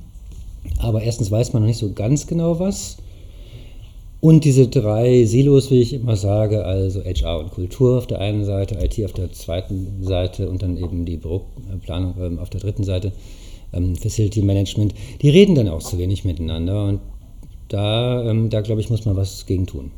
Aber 0.78 1.02
erstens 1.02 1.30
weiß 1.30 1.52
man 1.52 1.60
noch 1.60 1.66
nicht 1.66 1.76
so 1.76 1.92
ganz 1.92 2.26
genau 2.26 2.58
was. 2.58 2.96
Und 4.22 4.46
diese 4.46 4.68
drei 4.68 5.26
Silos, 5.26 5.70
wie 5.70 5.82
ich 5.82 5.92
immer 5.92 6.16
sage, 6.16 6.64
also 6.64 7.04
HR 7.04 7.40
und 7.40 7.50
Kultur 7.50 7.98
auf 7.98 8.06
der 8.06 8.20
einen 8.20 8.46
Seite, 8.46 8.82
IT 8.82 9.04
auf 9.04 9.12
der 9.12 9.32
zweiten 9.32 10.02
Seite 10.02 10.48
und 10.48 10.62
dann 10.62 10.78
eben 10.78 11.04
die 11.04 11.18
Büroplanung 11.18 12.14
ähm, 12.18 12.38
auf 12.38 12.48
der 12.48 12.60
dritten 12.60 12.84
Seite, 12.84 13.12
ähm, 13.74 13.96
Facility 13.96 14.40
Management, 14.40 14.94
die 15.20 15.28
reden 15.28 15.54
dann 15.54 15.68
auch 15.68 15.82
zu 15.82 15.98
wenig 15.98 16.24
miteinander. 16.24 16.86
Und 16.86 17.00
da, 17.68 18.24
ähm, 18.30 18.48
da 18.48 18.62
glaube 18.62 18.80
ich, 18.80 18.88
muss 18.88 19.04
man 19.04 19.14
was 19.14 19.44
gegen 19.44 19.66
tun. 19.66 19.90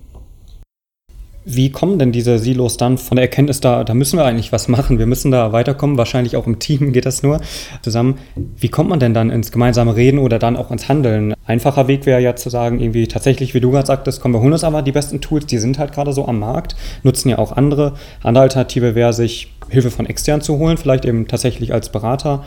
Wie 1.51 1.71
kommen 1.71 1.99
denn 1.99 2.13
diese 2.13 2.39
Silos 2.39 2.77
dann 2.77 2.99
von 2.99 3.17
der 3.17 3.25
Erkenntnis, 3.25 3.61
da, 3.61 3.83
da 3.83 3.95
müssen 3.95 4.19
wir 4.19 4.27
eigentlich 4.27 4.53
was 4.53 4.69
machen, 4.69 4.99
wir 4.99 5.07
müssen 5.07 5.31
da 5.31 5.51
weiterkommen, 5.51 5.97
wahrscheinlich 5.97 6.37
auch 6.37 6.47
im 6.47 6.59
Team 6.59 6.93
geht 6.93 7.07
das 7.07 7.23
nur 7.23 7.41
zusammen. 7.81 8.19
Wie 8.37 8.69
kommt 8.69 8.91
man 8.91 9.01
denn 9.01 9.15
dann 9.15 9.31
ins 9.31 9.51
gemeinsame 9.51 9.97
Reden 9.97 10.19
oder 10.19 10.39
dann 10.39 10.59
auch 10.59 10.71
ins 10.71 10.91
Handeln? 10.91 11.33
Einfacher 11.47 11.89
Weg 11.89 12.05
wäre 12.05 12.21
ja 12.21 12.37
zu 12.37 12.51
sagen, 12.51 12.81
irgendwie 12.81 13.09
tatsächlich, 13.09 13.55
wie 13.55 13.61
du 13.61 13.71
gerade 13.71 13.87
sagtest, 13.87 14.21
kommen 14.21 14.35
wir 14.35 14.43
holen 14.43 14.53
uns 14.53 14.63
aber 14.63 14.83
die 14.83 14.93
besten 14.93 15.23
Tools, 15.23 15.47
die 15.47 15.57
sind 15.57 15.79
halt 15.79 15.95
gerade 15.95 16.13
so 16.13 16.29
am 16.29 16.39
Markt, 16.39 16.77
nutzen 17.03 17.31
ja 17.31 17.39
auch 17.39 17.53
andere. 17.53 17.95
Andere 18.23 18.43
Alternative 18.43 18.95
wäre, 18.95 19.15
sich 19.15 19.51
Hilfe 19.71 19.91
von 19.91 20.05
extern 20.05 20.43
zu 20.43 20.59
holen, 20.59 20.77
vielleicht 20.77 21.07
eben 21.07 21.29
tatsächlich 21.29 21.73
als 21.73 21.91
Berater. 21.91 22.45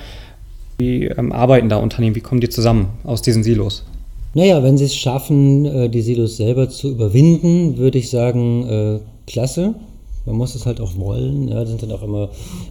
Wie 0.77 1.05
ähm, 1.05 1.31
arbeiten 1.31 1.69
da 1.69 1.77
Unternehmen, 1.77 2.15
wie 2.15 2.21
kommen 2.21 2.41
die 2.41 2.49
zusammen 2.49 2.89
aus 3.03 3.23
diesen 3.23 3.41
Silos? 3.41 3.83
Naja, 4.33 4.63
wenn 4.63 4.77
sie 4.77 4.85
es 4.85 4.95
schaffen, 4.95 5.65
äh, 5.65 5.89
die 5.89 6.01
Silos 6.01 6.37
selber 6.37 6.69
zu 6.69 6.89
überwinden, 6.91 7.77
würde 7.77 7.97
ich 7.97 8.09
sagen, 8.09 8.67
äh, 8.67 8.99
klasse. 9.27 9.75
Man 10.25 10.35
muss 10.35 10.53
es 10.53 10.65
halt 10.65 10.79
auch 10.79 10.95
wollen. 10.97 11.47
Ja, 11.47 11.61
das 11.61 11.69
sind 11.69 11.81
dann 11.81 11.91
auch 11.91 12.03
immer 12.03 12.29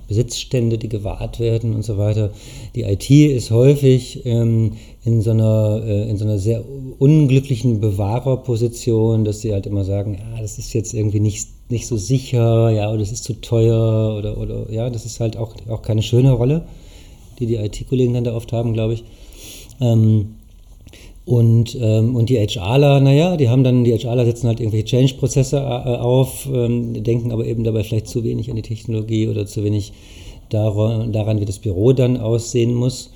Besitzstände, 0.08 0.78
die 0.78 0.88
gewahrt 0.88 1.40
werden 1.40 1.74
und 1.74 1.84
so 1.84 1.98
weiter. 1.98 2.30
Die 2.76 2.82
IT 2.82 3.10
ist 3.10 3.50
häufig 3.50 4.24
ähm, 4.24 4.74
in, 5.04 5.20
so 5.20 5.32
einer, 5.32 5.82
äh, 5.84 6.08
in 6.08 6.16
so 6.16 6.24
einer 6.24 6.38
sehr 6.38 6.64
unglücklichen 6.98 7.80
Bewahrerposition, 7.80 9.24
dass 9.24 9.40
sie 9.40 9.52
halt 9.52 9.66
immer 9.66 9.84
sagen, 9.84 10.14
ja, 10.14 10.40
das 10.40 10.58
ist 10.58 10.72
jetzt 10.72 10.94
irgendwie 10.94 11.20
nicht, 11.20 11.48
nicht 11.70 11.88
so 11.88 11.96
sicher, 11.96 12.70
ja, 12.70 12.88
oder 12.88 13.00
das 13.00 13.12
ist 13.12 13.24
zu 13.24 13.34
teuer 13.34 14.16
oder, 14.16 14.38
oder 14.38 14.70
ja, 14.70 14.88
das 14.88 15.04
ist 15.04 15.18
halt 15.18 15.36
auch, 15.36 15.54
auch 15.68 15.82
keine 15.82 16.02
schöne 16.02 16.30
Rolle, 16.32 16.64
die 17.40 17.46
die 17.46 17.56
IT-Kollegen 17.56 18.14
dann 18.14 18.24
da 18.24 18.34
oft 18.34 18.52
haben, 18.52 18.72
glaube 18.72 18.94
ich. 18.94 19.04
Ähm, 19.80 20.36
und, 21.30 21.78
ähm, 21.80 22.16
und 22.16 22.28
die 22.28 22.44
HRler, 22.44 22.98
naja, 22.98 23.36
die 23.36 23.48
haben 23.48 23.62
dann, 23.62 23.84
die 23.84 23.96
HRler 23.96 24.24
setzen 24.24 24.48
halt 24.48 24.58
irgendwelche 24.58 24.86
Change-Prozesse 24.86 25.58
äh, 25.58 25.60
auf, 25.60 26.48
ähm, 26.52 27.04
denken 27.04 27.30
aber 27.30 27.46
eben 27.46 27.62
dabei 27.62 27.84
vielleicht 27.84 28.08
zu 28.08 28.24
wenig 28.24 28.50
an 28.50 28.56
die 28.56 28.62
Technologie 28.62 29.28
oder 29.28 29.46
zu 29.46 29.62
wenig 29.62 29.92
daran, 30.48 31.12
daran 31.12 31.40
wie 31.40 31.44
das 31.44 31.60
Büro 31.60 31.92
dann 31.92 32.16
aussehen 32.16 32.74
muss. 32.74 33.12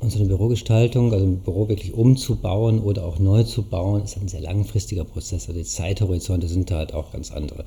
Und 0.00 0.12
so 0.12 0.18
eine 0.18 0.28
Bürogestaltung, 0.28 1.14
also 1.14 1.24
ein 1.24 1.38
Büro 1.38 1.66
wirklich 1.66 1.94
umzubauen 1.94 2.78
oder 2.78 3.06
auch 3.06 3.18
neu 3.18 3.44
zu 3.44 3.62
bauen, 3.62 4.02
ist 4.02 4.18
ein 4.18 4.28
sehr 4.28 4.42
langfristiger 4.42 5.04
Prozess. 5.04 5.48
Also 5.48 5.58
die 5.58 5.64
Zeithorizonte 5.64 6.46
sind 6.46 6.70
da 6.70 6.76
halt 6.76 6.92
auch 6.92 7.10
ganz 7.10 7.32
andere. 7.32 7.64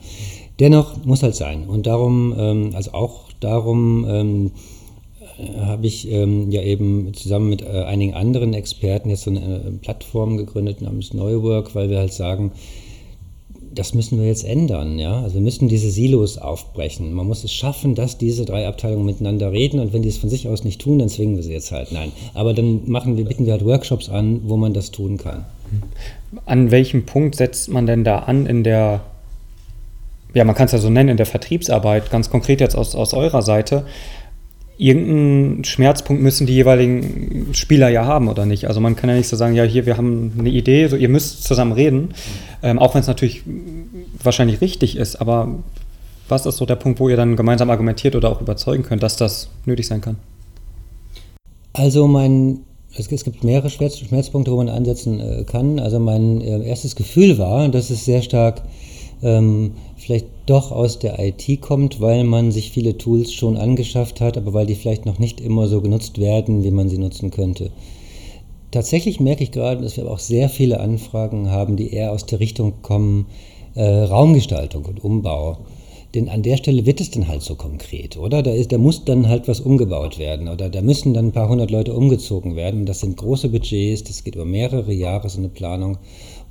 Dennoch 0.60 1.04
muss 1.04 1.24
halt 1.24 1.34
sein. 1.34 1.68
Und 1.68 1.88
darum, 1.88 2.36
ähm, 2.38 2.70
also 2.76 2.92
auch 2.94 3.32
darum, 3.40 4.06
ähm, 4.08 4.52
habe 5.58 5.88
ich 5.88 6.10
ähm, 6.12 6.52
ja 6.52 6.62
eben 6.62 7.14
zusammen 7.14 7.50
mit 7.50 7.62
äh, 7.62 7.84
einigen 7.84 8.14
anderen 8.14 8.54
Experten 8.54 9.10
jetzt 9.10 9.24
so 9.24 9.32
eine 9.32 9.40
äh, 9.40 9.72
Plattform 9.82 10.38
gegründet 10.38 10.82
namens 10.82 11.14
Neuwork, 11.14 11.76
weil 11.76 11.90
wir 11.90 11.98
halt 11.98 12.14
sagen, 12.14 12.52
das 13.74 13.94
müssen 13.94 14.20
wir 14.20 14.28
jetzt 14.28 14.46
ändern, 14.46 15.00
ja. 15.00 15.22
Also 15.22 15.36
wir 15.36 15.42
müssen 15.42 15.68
diese 15.68 15.90
Silos 15.90 16.38
aufbrechen. 16.38 17.14
Man 17.14 17.28
muss 17.28 17.44
es 17.44 17.52
schaffen, 17.52 17.96
dass 17.96 18.18
diese 18.18 18.46
drei 18.46 18.68
Abteilungen 18.68 19.06
miteinander 19.06 19.52
reden 19.52 19.80
und 19.80 19.94
wenn 19.94 20.04
die 20.04 20.10
es 20.10 20.18
von 20.18 20.30
sich 20.30 20.48
aus 20.48 20.64
nicht 20.64 20.80
tun, 20.80 21.00
dann 21.00 21.10
zwingen 21.10 21.36
wir 21.36 21.44
sie 21.44 21.54
jetzt 21.54 21.72
halt. 21.72 21.92
Nein. 21.92 22.12
Aber 22.34 22.54
dann 22.54 22.82
machen 22.90 23.18
wir, 23.18 23.26
bieten 23.26 23.46
wir 23.46 23.54
halt 23.54 23.66
Workshops 23.66 24.10
an, 24.10 24.42
wo 24.46 24.58
man 24.58 24.74
das 24.74 24.92
tun 24.92 25.18
kann. 25.18 25.46
An 26.46 26.70
welchem 26.70 27.06
Punkt 27.06 27.36
setzt 27.36 27.70
man 27.70 27.88
denn 27.88 28.04
da 28.04 28.20
an 28.20 28.46
in 28.46 28.64
der, 28.64 29.02
ja, 30.36 30.44
man 30.44 30.56
kann 30.56 30.68
es 30.68 30.72
ja 30.72 30.78
so 30.78 30.92
nennen, 30.92 31.10
in 31.10 31.18
der 31.18 31.26
Vertriebsarbeit, 31.26 32.12
ganz 32.12 32.30
konkret 32.30 32.62
jetzt 32.62 32.76
aus, 32.76 32.96
aus 32.96 33.14
eurer 33.14 33.42
Seite? 33.42 33.86
Irgendeinen 34.78 35.64
Schmerzpunkt 35.64 36.22
müssen 36.22 36.48
die 36.48 36.54
jeweiligen 36.54 37.50
Spieler 37.54 37.90
ja 37.90 38.06
haben 38.06 38.28
oder 38.28 38.46
nicht. 38.46 38.68
Also 38.68 38.80
man 38.80 38.96
kann 38.96 39.10
ja 39.10 39.16
nicht 39.16 39.28
so 39.28 39.36
sagen, 39.36 39.56
ja, 39.56 39.64
hier, 39.64 39.86
wir 39.86 39.98
haben 39.98 40.34
eine 40.38 40.50
Idee, 40.50 40.88
so 40.88 40.96
ihr 40.96 41.10
müsst 41.10 41.44
zusammen 41.44 41.74
reden, 41.74 42.14
ähm, 42.62 42.80
auch 42.80 42.94
wenn 42.94 43.02
es 43.02 43.08
natürlich 43.08 43.44
wahrscheinlich 44.22 44.62
richtig 44.62 44.98
ist, 44.98 45.18
aber 45.18 45.60
was 46.28 46.46
ist 46.46 46.58
so 46.58 46.66
der 46.66 46.76
Punkt, 46.76 47.00
wo 47.00 47.10
ihr 47.10 47.18
dann 47.18 47.36
gemeinsam 47.36 47.70
argumentiert 47.70 48.16
oder 48.16 48.32
auch 48.32 48.42
überzeugen 48.42 48.84
könnt, 48.84 49.04
dass 49.04 49.18
das 49.18 49.50
nötig 49.66 49.88
sein 49.88 50.02
kann? 50.02 50.16
Also 51.74 52.08
mein, 52.08 52.60
es, 52.96 53.08
gibt 53.08 53.44
mehrere 53.44 53.70
Schmerzpunkte, 53.70 54.52
wo 54.52 54.58
man 54.58 54.70
ansetzen 54.70 55.20
äh, 55.20 55.44
kann. 55.44 55.80
Also 55.80 56.00
mein 56.00 56.42
äh, 56.42 56.66
erstes 56.66 56.96
Gefühl 56.96 57.38
war, 57.38 57.68
dass 57.70 57.90
es 57.90 58.06
sehr 58.06 58.22
stark 58.22 58.62
ähm, 59.24 59.72
vielleicht 59.96 60.28
doch 60.46 60.72
aus 60.72 61.00
der 61.00 61.18
IT 61.20 61.62
kommt, 61.62 62.02
weil 62.02 62.24
man 62.24 62.52
sich 62.52 62.72
viele 62.72 62.98
Tools 62.98 63.34
schon 63.34 63.58
angeschafft 63.58 64.22
hat, 64.22 64.38
aber 64.38 64.54
weil 64.54 64.66
die 64.66 64.76
vielleicht 64.76 65.06
noch 65.06 65.20
nicht 65.20 65.40
immer 65.40 65.68
so 65.68 65.82
genutzt 65.82 66.20
werden, 66.20 66.64
wie 66.64 66.72
man 66.72 66.90
sie 66.90 66.98
nutzen 66.98 67.32
könnte. 67.32 67.72
Tatsächlich 68.72 69.20
merke 69.20 69.44
ich 69.44 69.52
gerade, 69.52 69.82
dass 69.82 69.98
wir 69.98 70.10
auch 70.10 70.20
sehr 70.20 70.50
viele 70.50 70.80
Anfragen 70.80 71.50
haben, 71.50 71.78
die 71.78 71.94
eher 71.94 72.12
aus 72.12 72.26
der 72.26 72.40
Richtung 72.40 72.82
kommen, 72.82 73.28
äh, 73.76 73.84
Raumgestaltung 73.84 74.86
und 74.86 75.04
Umbau. 75.04 75.58
Denn 76.16 76.30
an 76.30 76.44
der 76.44 76.58
Stelle 76.58 76.86
wird 76.86 77.02
es 77.02 77.10
dann 77.10 77.28
halt 77.28 77.42
so 77.42 77.56
konkret, 77.56 78.18
oder? 78.18 78.44
Da, 78.44 78.52
ist, 78.52 78.72
da 78.72 78.78
muss 78.78 79.04
dann 79.04 79.28
halt 79.28 79.48
was 79.48 79.60
umgebaut 79.60 80.20
werden 80.20 80.48
oder 80.48 80.70
da 80.70 80.84
müssen 80.84 81.16
dann 81.16 81.28
ein 81.28 81.32
paar 81.32 81.50
hundert 81.50 81.72
Leute 81.72 81.94
umgezogen 81.94 82.56
werden. 82.56 82.86
Das 82.86 83.00
sind 83.00 83.18
große 83.18 83.50
Budgets, 83.50 84.04
das 84.04 84.24
geht 84.24 84.36
über 84.36 84.46
mehrere 84.46 84.94
Jahre, 84.94 85.28
so 85.30 85.40
eine 85.40 85.50
Planung. 85.50 85.98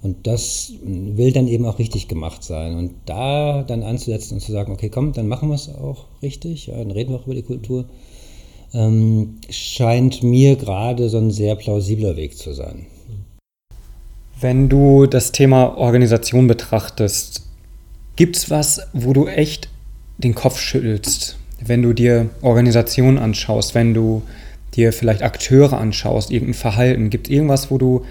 Und 0.02 0.26
das 0.26 0.72
will 0.82 1.30
dann 1.30 1.46
eben 1.46 1.64
auch 1.64 1.78
richtig 1.78 2.08
gemacht 2.08 2.42
sein. 2.42 2.76
Und 2.76 2.90
da 3.06 3.62
dann 3.62 3.84
anzusetzen 3.84 4.34
und 4.34 4.40
zu 4.40 4.50
sagen, 4.50 4.72
okay, 4.72 4.88
komm, 4.88 5.12
dann 5.12 5.28
machen 5.28 5.48
wir 5.48 5.54
es 5.54 5.72
auch 5.72 6.06
richtig, 6.22 6.66
ja, 6.66 6.76
dann 6.76 6.90
reden 6.90 7.12
wir 7.12 7.20
auch 7.20 7.26
über 7.26 7.36
die 7.36 7.42
Kultur, 7.42 7.84
ähm, 8.74 9.36
scheint 9.48 10.24
mir 10.24 10.56
gerade 10.56 11.08
so 11.08 11.18
ein 11.18 11.30
sehr 11.30 11.54
plausibler 11.54 12.16
Weg 12.16 12.36
zu 12.36 12.52
sein. 12.52 12.86
Wenn 14.40 14.68
du 14.68 15.06
das 15.06 15.30
Thema 15.30 15.78
Organisation 15.78 16.48
betrachtest, 16.48 17.42
gibt 18.22 18.36
es 18.36 18.50
was, 18.50 18.80
wo 18.92 19.12
du 19.12 19.26
echt 19.26 19.68
den 20.16 20.32
Kopf 20.32 20.60
schüttelst, 20.60 21.38
wenn 21.60 21.82
du 21.82 21.92
dir 21.92 22.30
Organisationen 22.40 23.18
anschaust, 23.18 23.74
wenn 23.74 23.94
du 23.94 24.22
dir 24.74 24.92
vielleicht 24.92 25.22
Akteure 25.22 25.72
anschaust, 25.72 26.30
irgendein 26.30 26.54
Verhalten? 26.54 27.10
Gibt 27.10 27.26
es 27.26 27.32
irgendwas, 27.32 27.72
wo 27.72 27.78
du 27.78 28.04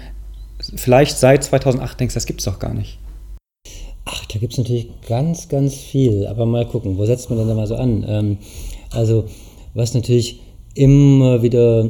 vielleicht 0.76 1.16
seit 1.16 1.44
2008 1.44 1.98
denkst, 1.98 2.12
das 2.12 2.26
gibt 2.26 2.40
es 2.40 2.44
doch 2.44 2.58
gar 2.58 2.74
nicht? 2.74 2.98
Ach, 4.04 4.26
da 4.26 4.38
gibt 4.38 4.52
es 4.52 4.58
natürlich 4.58 4.90
ganz, 5.08 5.48
ganz 5.48 5.76
viel. 5.76 6.26
Aber 6.26 6.44
mal 6.44 6.68
gucken, 6.68 6.98
wo 6.98 7.06
setzt 7.06 7.30
man 7.30 7.38
denn 7.38 7.48
da 7.48 7.54
mal 7.54 7.66
so 7.66 7.76
an? 7.76 8.04
Ähm, 8.06 8.36
also, 8.90 9.24
was 9.72 9.94
natürlich 9.94 10.42
immer 10.74 11.42
wieder 11.42 11.88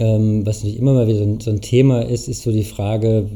ähm, 0.00 0.46
was 0.46 0.64
nicht 0.64 0.78
immer 0.78 0.94
mal 0.94 1.06
wieder 1.06 1.18
so 1.40 1.50
ein, 1.50 1.60
Thema 1.60 2.00
ist, 2.00 2.26
ist 2.26 2.42
so 2.42 2.50
die 2.50 2.64
Frage, 2.64 3.28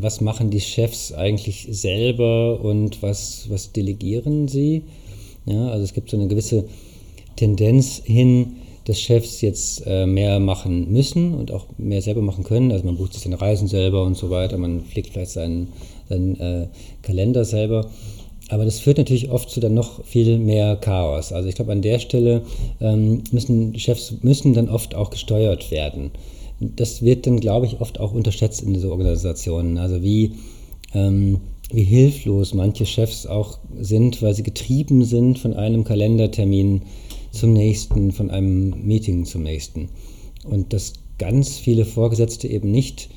was 0.00 0.20
machen 0.20 0.50
die 0.50 0.60
Chefs 0.60 1.12
eigentlich 1.12 1.68
selber 1.70 2.60
und 2.60 3.02
was, 3.02 3.46
was 3.48 3.70
delegieren 3.72 4.48
sie? 4.48 4.82
Ja, 5.46 5.68
also 5.68 5.84
es 5.84 5.94
gibt 5.94 6.10
so 6.10 6.16
eine 6.16 6.26
gewisse 6.26 6.64
Tendenz 7.36 8.02
hin, 8.04 8.56
dass 8.84 9.00
Chefs 9.00 9.42
jetzt 9.42 9.84
äh, 9.86 10.06
mehr 10.06 10.40
machen 10.40 10.90
müssen 10.90 11.34
und 11.34 11.52
auch 11.52 11.66
mehr 11.78 12.02
selber 12.02 12.20
machen 12.20 12.42
können. 12.42 12.72
Also 12.72 12.84
man 12.84 12.96
bucht 12.96 13.12
sich 13.12 13.22
seine 13.22 13.40
Reisen 13.40 13.68
selber 13.68 14.02
und 14.02 14.16
so 14.16 14.28
weiter, 14.28 14.58
man 14.58 14.80
pflegt 14.80 15.10
vielleicht 15.10 15.30
seinen, 15.30 15.68
seinen 16.08 16.40
äh, 16.40 16.66
Kalender 17.02 17.44
selber. 17.44 17.88
Aber 18.50 18.64
das 18.64 18.80
führt 18.80 18.98
natürlich 18.98 19.30
oft 19.30 19.48
zu 19.48 19.60
dann 19.60 19.74
noch 19.74 20.04
viel 20.04 20.38
mehr 20.38 20.76
Chaos. 20.76 21.32
Also 21.32 21.48
ich 21.48 21.54
glaube, 21.54 21.72
an 21.72 21.82
der 21.82 22.00
Stelle 22.00 22.42
ähm, 22.80 23.22
müssen 23.30 23.78
Chefs 23.78 24.12
müssen 24.22 24.54
dann 24.54 24.68
oft 24.68 24.94
auch 24.94 25.10
gesteuert 25.10 25.70
werden. 25.70 26.10
Das 26.58 27.02
wird 27.02 27.26
dann, 27.26 27.38
glaube 27.38 27.66
ich, 27.66 27.80
oft 27.80 28.00
auch 28.00 28.12
unterschätzt 28.12 28.62
in 28.62 28.74
diese 28.74 28.90
Organisationen. 28.90 29.78
Also 29.78 30.02
wie, 30.02 30.32
ähm, 30.94 31.38
wie 31.72 31.84
hilflos 31.84 32.52
manche 32.52 32.86
Chefs 32.86 33.24
auch 33.24 33.58
sind, 33.78 34.20
weil 34.20 34.34
sie 34.34 34.42
getrieben 34.42 35.04
sind 35.04 35.38
von 35.38 35.54
einem 35.54 35.84
Kalendertermin 35.84 36.82
zum 37.30 37.52
nächsten, 37.52 38.10
von 38.10 38.30
einem 38.30 38.74
Meeting 38.84 39.26
zum 39.26 39.44
nächsten. 39.44 39.88
Und 40.42 40.72
dass 40.72 40.94
ganz 41.18 41.56
viele 41.56 41.84
Vorgesetzte 41.84 42.48
eben 42.48 42.72
nicht 42.72 43.10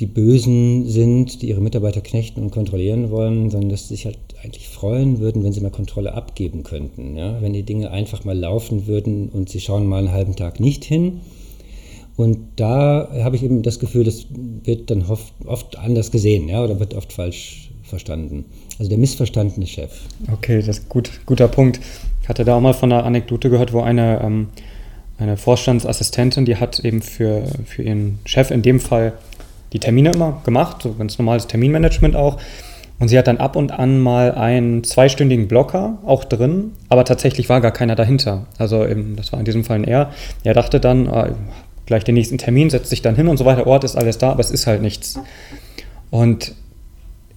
die 0.00 0.06
Bösen 0.06 0.86
sind, 0.86 1.42
die 1.42 1.48
ihre 1.48 1.60
Mitarbeiter 1.60 2.00
knechten 2.00 2.40
und 2.42 2.50
kontrollieren 2.50 3.10
wollen, 3.10 3.50
sondern 3.50 3.70
dass 3.70 3.88
sie 3.88 3.96
sich 3.96 4.06
halt 4.06 4.18
eigentlich 4.42 4.68
freuen 4.68 5.18
würden, 5.18 5.42
wenn 5.42 5.52
sie 5.52 5.60
mal 5.60 5.70
Kontrolle 5.70 6.14
abgeben 6.14 6.62
könnten. 6.62 7.16
Ja? 7.16 7.42
Wenn 7.42 7.52
die 7.52 7.64
Dinge 7.64 7.90
einfach 7.90 8.24
mal 8.24 8.38
laufen 8.38 8.86
würden 8.86 9.28
und 9.28 9.48
sie 9.48 9.60
schauen 9.60 9.86
mal 9.86 9.98
einen 9.98 10.12
halben 10.12 10.36
Tag 10.36 10.60
nicht 10.60 10.84
hin. 10.84 11.20
Und 12.16 12.38
da 12.56 13.08
habe 13.22 13.36
ich 13.36 13.42
eben 13.42 13.62
das 13.62 13.78
Gefühl, 13.80 14.04
das 14.04 14.26
wird 14.64 14.90
dann 14.90 15.02
oft, 15.02 15.32
oft 15.44 15.78
anders 15.78 16.10
gesehen 16.10 16.48
ja? 16.48 16.62
oder 16.62 16.78
wird 16.78 16.94
oft 16.94 17.12
falsch 17.12 17.70
verstanden. 17.82 18.44
Also 18.78 18.88
der 18.88 18.98
missverstandene 18.98 19.66
Chef. 19.66 19.90
Okay, 20.32 20.58
das 20.58 20.78
ist 20.78 20.88
gut, 20.88 21.10
guter 21.26 21.48
Punkt. 21.48 21.80
Ich 22.22 22.28
hatte 22.28 22.44
da 22.44 22.56
auch 22.56 22.60
mal 22.60 22.74
von 22.74 22.92
einer 22.92 23.04
Anekdote 23.04 23.50
gehört, 23.50 23.72
wo 23.72 23.80
eine, 23.80 24.20
ähm, 24.22 24.48
eine 25.16 25.36
Vorstandsassistentin, 25.36 26.44
die 26.44 26.56
hat 26.56 26.78
eben 26.80 27.02
für, 27.02 27.44
für 27.64 27.82
ihren 27.82 28.18
Chef 28.24 28.52
in 28.52 28.62
dem 28.62 28.78
Fall 28.78 29.14
die 29.72 29.78
Termine 29.78 30.12
immer 30.12 30.40
gemacht, 30.44 30.82
so 30.82 30.94
ganz 30.94 31.18
normales 31.18 31.46
Terminmanagement 31.46 32.16
auch. 32.16 32.38
Und 32.98 33.08
sie 33.08 33.18
hat 33.18 33.28
dann 33.28 33.38
ab 33.38 33.54
und 33.54 33.70
an 33.70 34.00
mal 34.00 34.32
einen 34.32 34.82
zweistündigen 34.82 35.46
Blocker 35.46 35.98
auch 36.04 36.24
drin, 36.24 36.72
aber 36.88 37.04
tatsächlich 37.04 37.48
war 37.48 37.60
gar 37.60 37.70
keiner 37.70 37.94
dahinter. 37.94 38.46
Also 38.58 38.84
eben, 38.84 39.14
das 39.14 39.32
war 39.32 39.38
in 39.38 39.44
diesem 39.44 39.64
Fall 39.64 39.76
ein 39.76 39.84
Er. 39.84 40.10
Er 40.42 40.54
dachte 40.54 40.80
dann, 40.80 41.08
ah, 41.08 41.28
gleich 41.86 42.02
den 42.02 42.14
nächsten 42.14 42.38
Termin, 42.38 42.70
setzt 42.70 42.90
sich 42.90 43.00
dann 43.00 43.14
hin 43.14 43.28
und 43.28 43.36
so 43.36 43.44
weiter, 43.44 43.66
Ort 43.66 43.84
ist 43.84 43.96
alles 43.96 44.18
da, 44.18 44.30
aber 44.30 44.40
es 44.40 44.50
ist 44.50 44.66
halt 44.66 44.82
nichts. 44.82 45.18
Und 46.10 46.54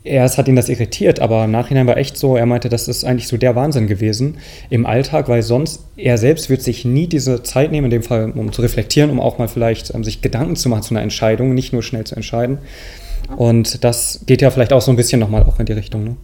erst 0.04 0.38
hat 0.38 0.48
ihn 0.48 0.56
das 0.56 0.70
irritiert, 0.70 1.20
aber 1.20 1.46
im 1.46 1.52
Nachhinein 1.52 1.88
war 1.88 1.98
echt 1.98 2.18
so, 2.18 2.36
er 2.36 2.46
meinte, 2.46 2.70
das 2.70 2.88
ist 2.88 3.04
eigentlich 3.04 3.28
so 3.28 3.38
der 3.38 3.56
Wahnsinn 3.56 3.88
gewesen 3.88 4.38
im 4.70 4.86
Alltag, 4.86 5.30
weil 5.30 5.44
sonst 5.44 5.86
er 5.98 6.18
selbst 6.18 6.50
wird 6.50 6.62
sich 6.62 6.86
nie 6.86 7.08
diese 7.08 7.44
Zeit 7.44 7.72
nehmen, 7.72 7.86
in 7.86 7.92
dem 7.92 8.04
Fall, 8.04 8.32
um 8.32 8.52
zu 8.52 8.62
reflektieren, 8.62 9.12
um 9.12 9.20
auch 9.20 9.38
mal 9.38 9.48
vielleicht 9.48 9.92
um 9.92 10.04
sich 10.04 10.22
Gedanken 10.22 10.56
zu 10.56 10.70
machen 10.70 10.84
zu 10.84 10.94
einer 10.94 11.04
Entscheidung, 11.04 11.54
nicht 11.54 11.74
nur 11.74 11.84
schnell 11.84 12.04
zu 12.04 12.16
entscheiden. 12.16 12.60
Und 13.38 13.84
das 13.84 14.22
geht 14.26 14.42
ja 14.42 14.50
vielleicht 14.50 14.74
auch 14.74 14.82
so 14.82 14.92
ein 14.92 14.98
bisschen 14.98 15.20
nochmal 15.20 15.44
auch 15.44 15.60
in 15.60 15.66
die 15.66 15.74
Richtung. 15.74 16.04
Ne? 16.04 16.16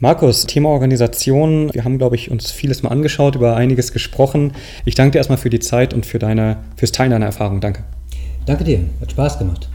Markus, 0.00 0.46
Thema 0.46 0.68
Organisation. 0.68 1.74
Wir 1.74 1.84
haben, 1.84 1.98
glaube 1.98 2.14
ich, 2.14 2.30
uns 2.30 2.52
vieles 2.52 2.84
mal 2.84 2.90
angeschaut, 2.90 3.34
über 3.34 3.56
einiges 3.56 3.92
gesprochen. 3.92 4.52
Ich 4.84 4.94
danke 4.94 5.12
dir 5.12 5.18
erstmal 5.18 5.38
für 5.38 5.50
die 5.50 5.58
Zeit 5.58 5.92
und 5.92 6.06
für 6.06 6.20
deine, 6.20 6.58
fürs 6.76 6.92
Teilen 6.92 7.10
deiner 7.10 7.26
Erfahrung. 7.26 7.60
Danke. 7.60 7.82
Danke 8.46 8.64
dir, 8.64 8.80
hat 9.00 9.10
Spaß 9.10 9.38
gemacht. 9.38 9.68